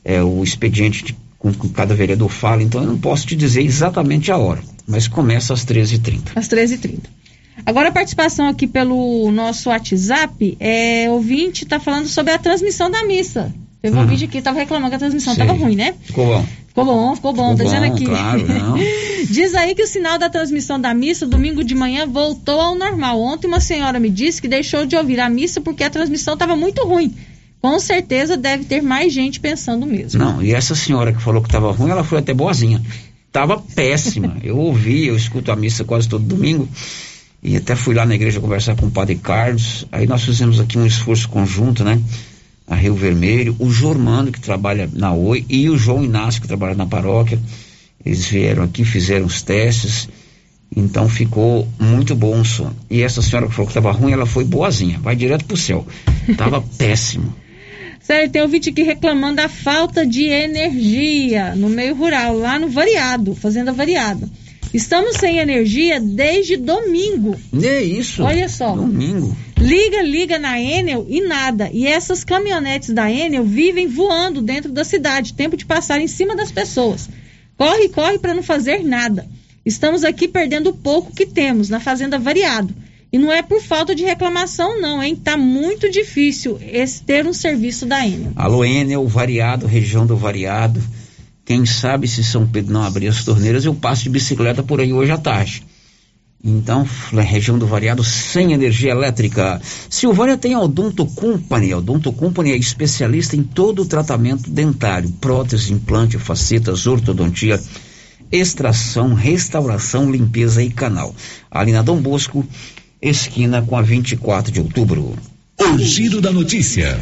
[0.09, 3.61] É, o expediente de- com que cada vereador fala, então eu não posso te dizer
[3.61, 6.31] exatamente a hora, mas começa às 13h30.
[6.33, 6.99] Às 13h30.
[7.65, 13.03] Agora a participação aqui pelo nosso WhatsApp, é, ouvinte está falando sobre a transmissão da
[13.05, 13.53] missa.
[13.81, 14.03] Teve um Uhum.
[14.05, 15.93] ouvinte aqui que estava reclamando que a transmissão estava ruim, né?
[16.03, 16.45] Ficou bom.
[16.67, 18.05] Ficou bom, ficou bom, Ficou tá dizendo bom, aqui.
[18.05, 18.75] claro, não.
[19.29, 23.19] Diz aí que o sinal da transmissão da missa domingo de manhã voltou ao normal.
[23.21, 26.55] Ontem uma senhora me disse que deixou de ouvir a missa porque a transmissão estava
[26.55, 27.13] muito ruim.
[27.61, 30.19] Com certeza deve ter mais gente pensando mesmo.
[30.19, 32.81] Não, e essa senhora que falou que estava ruim, ela foi até boazinha.
[33.31, 34.37] Tava péssima.
[34.43, 36.67] Eu ouvi, eu escuto a missa quase todo domingo.
[37.41, 39.85] E até fui lá na igreja conversar com o padre Carlos.
[39.91, 42.01] Aí nós fizemos aqui um esforço conjunto, né?
[42.67, 46.75] A Rio Vermelho, o Jormando, que trabalha na Oi, e o João Inácio, que trabalha
[46.75, 47.39] na paróquia.
[48.05, 50.09] Eles vieram aqui, fizeram os testes.
[50.75, 52.71] Então ficou muito bom o som.
[52.89, 55.87] E essa senhora que falou que estava ruim, ela foi boazinha, vai direto pro céu.
[56.37, 57.33] Tava péssimo.
[58.07, 63.35] Sério, tem ouvinte aqui reclamando da falta de energia no meio rural, lá no Variado,
[63.35, 64.31] Fazenda Variado.
[64.73, 67.35] Estamos sem energia desde domingo.
[67.61, 68.23] É isso.
[68.23, 68.73] Olha só.
[68.73, 69.35] Domingo.
[69.59, 71.69] Liga, liga na Enel e nada.
[71.73, 76.33] E essas caminhonetes da Enel vivem voando dentro da cidade, tempo de passar em cima
[76.33, 77.09] das pessoas.
[77.57, 79.27] Corre, corre para não fazer nada.
[79.65, 82.73] Estamos aqui perdendo o pouco que temos na Fazenda Variado.
[83.11, 85.15] E não é por falta de reclamação, não, hein?
[85.15, 88.33] Tá muito difícil esse ter um serviço da Enel.
[88.35, 90.81] Alô, Enel, Variado, região do Variado.
[91.45, 94.91] Quem sabe se São Pedro não abrir as torneiras, eu passo de bicicleta por aí
[94.91, 95.63] hoje à tarde.
[96.43, 99.59] Então, região do variado sem energia elétrica.
[99.89, 101.71] Silvânia tem a Odonto Company.
[101.71, 107.59] A Odonto Company é especialista em todo o tratamento dentário, prótese, implante, facetas, ortodontia,
[108.31, 111.15] extração, restauração, limpeza e canal.
[111.49, 112.45] Ali na Dom Bosco,
[113.01, 115.15] esquina com a 24 de outubro.
[115.59, 116.99] O giro da notícia.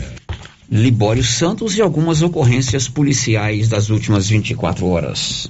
[0.69, 5.49] Libório Santos e algumas ocorrências policiais das últimas 24 horas.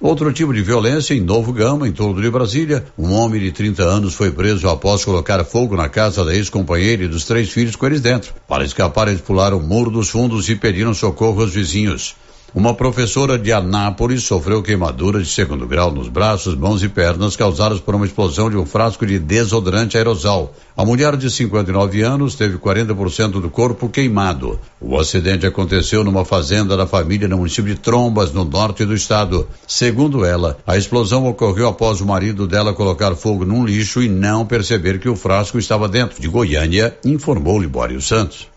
[0.00, 2.84] Outro tipo de violência em Novo Gama, em torno de Brasília.
[2.98, 7.08] Um homem de 30 anos foi preso após colocar fogo na casa da ex-companheira e
[7.08, 8.34] dos três filhos com eles dentro.
[8.48, 12.16] Para escapar, eles pularam o muro dos fundos e pediram socorro aos vizinhos.
[12.54, 17.80] Uma professora de Anápolis sofreu queimadura de segundo grau nos braços, mãos e pernas causadas
[17.80, 20.54] por uma explosão de um frasco de desodorante aerosol.
[20.76, 24.60] A mulher de 59 anos teve 40% do corpo queimado.
[24.78, 29.48] O acidente aconteceu numa fazenda da família no município de Trombas, no norte do estado.
[29.66, 34.44] Segundo ela, a explosão ocorreu após o marido dela colocar fogo num lixo e não
[34.44, 36.20] perceber que o frasco estava dentro.
[36.20, 38.51] De Goiânia, informou Libório Santos.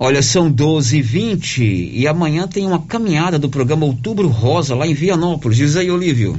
[0.00, 4.86] Olha, são 12 e 20 e amanhã tem uma caminhada do programa Outubro Rosa lá
[4.86, 5.56] em Vianópolis.
[5.58, 6.38] Diz aí, Olívio.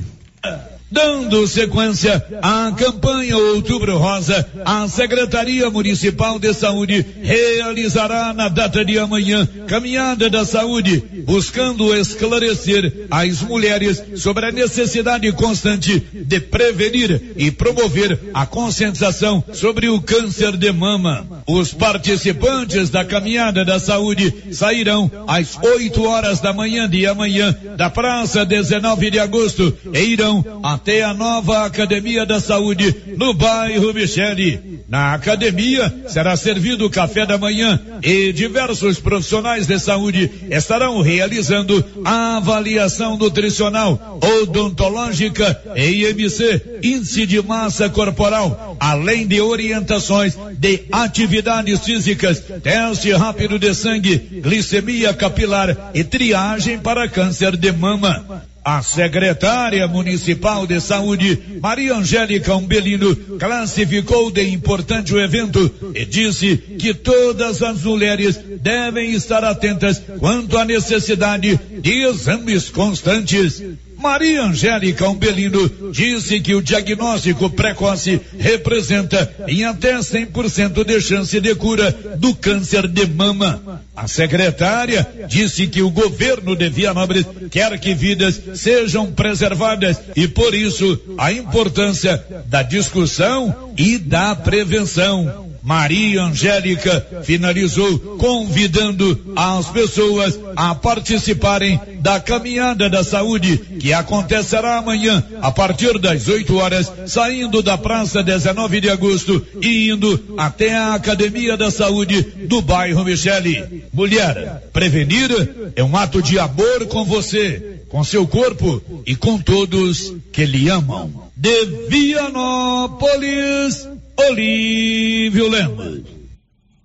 [0.91, 8.97] Dando sequência à campanha Outubro Rosa, a Secretaria Municipal de Saúde realizará na data de
[8.97, 17.51] amanhã Caminhada da Saúde, buscando esclarecer as mulheres sobre a necessidade constante de prevenir e
[17.51, 21.43] promover a conscientização sobre o câncer de mama.
[21.45, 27.91] Os participantes da Caminhada da Saúde sairão às 8 horas da manhã de amanhã da
[27.91, 33.93] Praça 19 de Agosto e irão a até a nova Academia da Saúde no bairro
[33.93, 34.79] Michele.
[34.87, 42.37] Na academia será servido café da manhã e diversos profissionais de saúde estarão realizando a
[42.37, 52.41] avaliação nutricional, odontológica e IMC, índice de massa corporal, além de orientações de atividades físicas,
[52.63, 58.47] teste rápido de sangue, glicemia capilar e triagem para câncer de mama.
[58.71, 66.55] A secretária municipal de saúde, Maria Angélica Umbelino, classificou de importante o evento e disse
[66.77, 73.59] que todas as mulheres devem estar atentas quanto à necessidade de exames constantes.
[73.99, 81.53] Maria Angélica Umbelino disse que o diagnóstico precoce representa em até 100% de chance de
[81.53, 83.83] cura do câncer de mama.
[83.93, 90.55] A secretária disse que o governo de Vianópolis quer que vidas sejam preservadas e por
[90.55, 95.48] isso a importância da discussão e da prevenção.
[95.61, 105.23] Maria Angélica finalizou convidando as pessoas a participarem da caminhada da saúde que acontecerá amanhã
[105.41, 110.93] a partir das 8 horas, saindo da Praça 19 de Agosto e indo até a
[110.93, 113.83] Academia da Saúde do bairro Michele.
[113.93, 115.29] Mulher, prevenir
[115.75, 120.69] é um ato de amor com você, com seu corpo e com todos que lhe
[120.69, 121.29] amam.
[121.35, 123.87] De Vianópolis,
[124.19, 126.01] Olívio Lemos.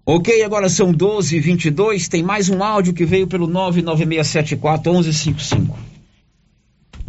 [0.07, 5.77] Ok, agora são 12 e 22 Tem mais um áudio que veio pelo 99674 1155.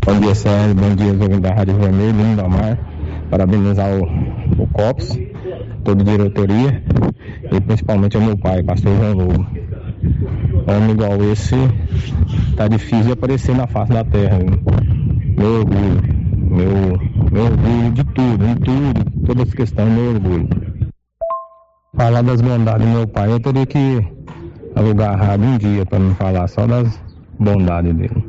[0.04, 0.74] Bom dia, Sérgio.
[0.74, 2.80] Bom dia, jovem da Rádio Vermelho, Lindomar.
[3.30, 5.20] Parabenizar o, o COPS,
[5.84, 6.84] toda a diretoria
[7.52, 9.48] e principalmente ao meu pai, pastor João Lobo.
[10.68, 11.56] Homem igual esse
[12.56, 14.40] tá difícil de aparecer na face da terra.
[14.40, 14.60] Viu?
[15.38, 16.02] Meu orgulho,
[16.36, 17.00] meu,
[17.32, 20.50] meu orgulho de tudo, em tudo, todas as questões, meu orgulho.
[21.96, 24.08] Falar das bondades do meu pai, eu teria que
[24.76, 27.00] alugar a rádio um dia para me falar só das
[27.40, 28.24] bondades dele.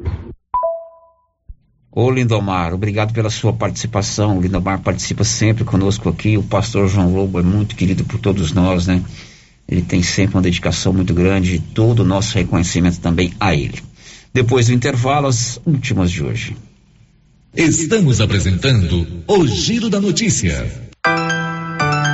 [1.91, 4.39] Ô Lindomar, obrigado pela sua participação.
[4.39, 6.37] O Lindomar participa sempre conosco aqui.
[6.37, 9.03] O pastor João Lobo é muito querido por todos nós, né?
[9.69, 13.81] Ele tem sempre uma dedicação muito grande e todo o nosso reconhecimento também a ele.
[14.33, 16.57] Depois do intervalo, as últimas de hoje.
[17.57, 20.86] Estamos apresentando o Giro da Notícia.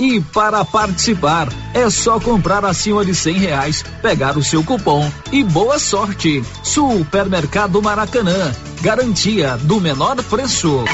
[0.00, 5.44] E para participar, é só comprar acima de cem reais, pegar o seu cupom e
[5.44, 6.42] boa sorte.
[6.62, 10.84] Supermercado Maracanã, garantia do menor preço.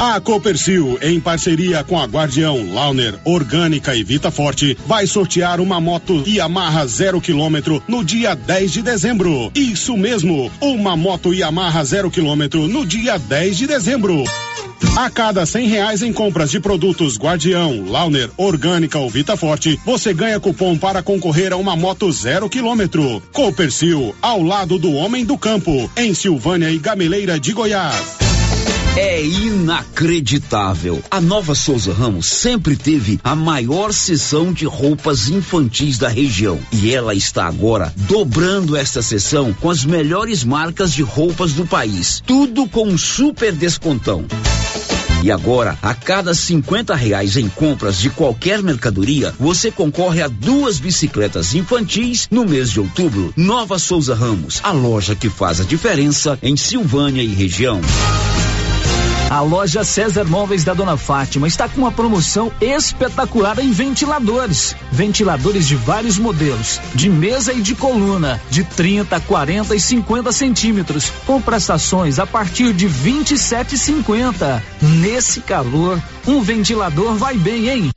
[0.00, 5.80] A Copercil, em parceria com a Guardião, Launer, Orgânica e Vita Forte, vai sortear uma
[5.80, 9.50] moto Yamaha zero quilômetro no dia 10 de dezembro.
[9.54, 14.24] Isso mesmo, uma moto Yamaha zero quilômetro no dia 10 de dezembro.
[14.96, 20.14] A cada cem reais em compras de produtos Guardião, Launer, Orgânica ou Vita Forte, você
[20.14, 23.20] ganha cupom para concorrer a uma moto zero quilômetro.
[23.32, 28.24] Copercil, ao lado do homem do campo, em Silvânia e Gameleira de Goiás.
[28.96, 31.02] É inacreditável.
[31.10, 36.60] A Nova Souza Ramos sempre teve a maior seção de roupas infantis da região.
[36.70, 42.22] E ela está agora dobrando esta seção com as melhores marcas de roupas do país.
[42.24, 44.24] Tudo com um super descontão.
[45.24, 50.78] E agora, a cada 50 reais em compras de qualquer mercadoria, você concorre a duas
[50.78, 53.32] bicicletas infantis no mês de outubro.
[53.34, 57.80] Nova Souza Ramos, a loja que faz a diferença em Silvânia e região.
[59.30, 64.76] A loja César Móveis da Dona Fátima está com uma promoção espetacular em ventiladores.
[64.92, 71.10] Ventiladores de vários modelos, de mesa e de coluna, de 30, 40 e 50 centímetros,
[71.26, 74.62] com prestações a partir de 27,50.
[74.80, 77.90] Nesse calor, um ventilador vai bem, hein?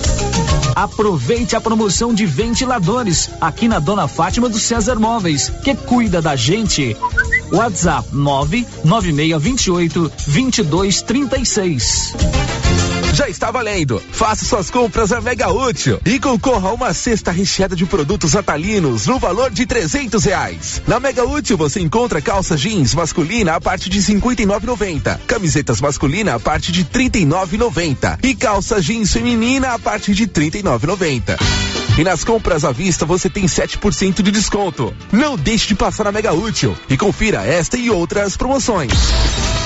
[0.78, 6.36] Aproveite a promoção de ventiladores aqui na Dona Fátima do César Móveis, que cuida da
[6.36, 6.96] gente.
[7.52, 12.14] WhatsApp 99628 2236.
[13.14, 14.02] Já está valendo.
[14.12, 19.08] Faça suas compras a Mega Útil e concorra a uma cesta recheada de produtos natalinos
[19.08, 20.82] no valor de trezentos reais.
[20.88, 24.46] Na Mega Útil você encontra calça jeans masculina a partir de cinquenta e
[25.26, 27.26] camisetas masculina a partir de trinta e
[28.24, 31.38] e calça jeans feminina a partir de trinta e.
[31.98, 34.94] E nas compras à vista você tem 7% de desconto.
[35.12, 38.92] Não deixe de passar na Mega Útil e confira esta e outras promoções.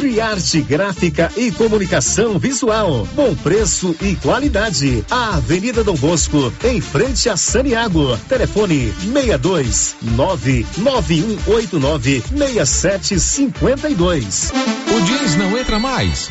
[0.00, 3.06] Criarte Gráfica e Comunicação Visual.
[3.14, 5.04] Bom preço e qualidade.
[5.10, 8.16] A Avenida Dom Bosco, em frente a Saniago.
[8.26, 14.52] Telefone 62 99189 6752.
[14.88, 16.30] O jeans não entra mais.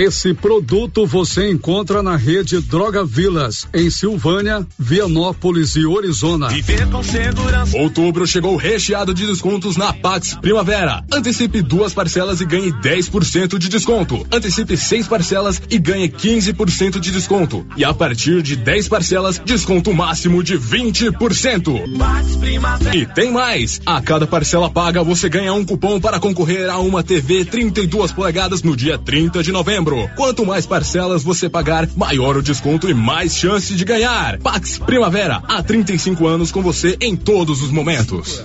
[0.00, 6.50] Esse produto você encontra na rede Droga Vilas, em Silvânia, Vianópolis e Orizona.
[6.50, 7.76] Viver com segurança.
[7.76, 11.04] Outubro chegou recheado de descontos na Pax Primavera.
[11.12, 14.24] Antecipe duas parcelas e ganhe 10% de desconto.
[14.32, 17.66] Antecipe seis parcelas e ganhe 15% de desconto.
[17.76, 21.82] E a partir de 10 parcelas, desconto máximo de 20%.
[22.94, 23.80] E tem mais!
[23.84, 28.62] A cada parcela paga, você ganha um cupom para concorrer a uma TV 32 polegadas
[28.62, 29.87] no dia 30 de novembro.
[29.88, 30.10] Dezembro.
[30.14, 34.38] Quanto mais parcelas você pagar, maior o desconto e mais chance de ganhar.
[34.38, 38.44] Pax Primavera, há 35 anos com você em todos os momentos.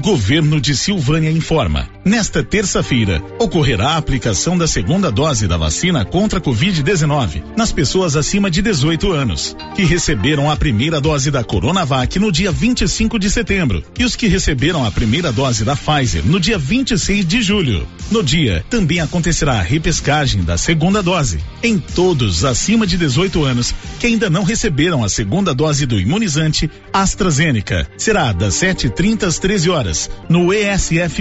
[0.00, 1.86] Governo de Silvânia informa.
[2.02, 8.16] Nesta terça-feira, ocorrerá a aplicação da segunda dose da vacina contra a Covid-19 nas pessoas
[8.16, 13.28] acima de 18 anos, que receberam a primeira dose da Coronavac no dia 25 de
[13.28, 17.86] setembro e os que receberam a primeira dose da Pfizer no dia 26 de julho.
[18.10, 23.74] No dia, também acontecerá a repescagem da segunda dose em todos acima de 18 anos
[23.98, 27.86] que ainda não receberam a segunda dose do imunizante AstraZeneca.
[27.98, 31.18] Será das 7h30 às 13 horas no ESF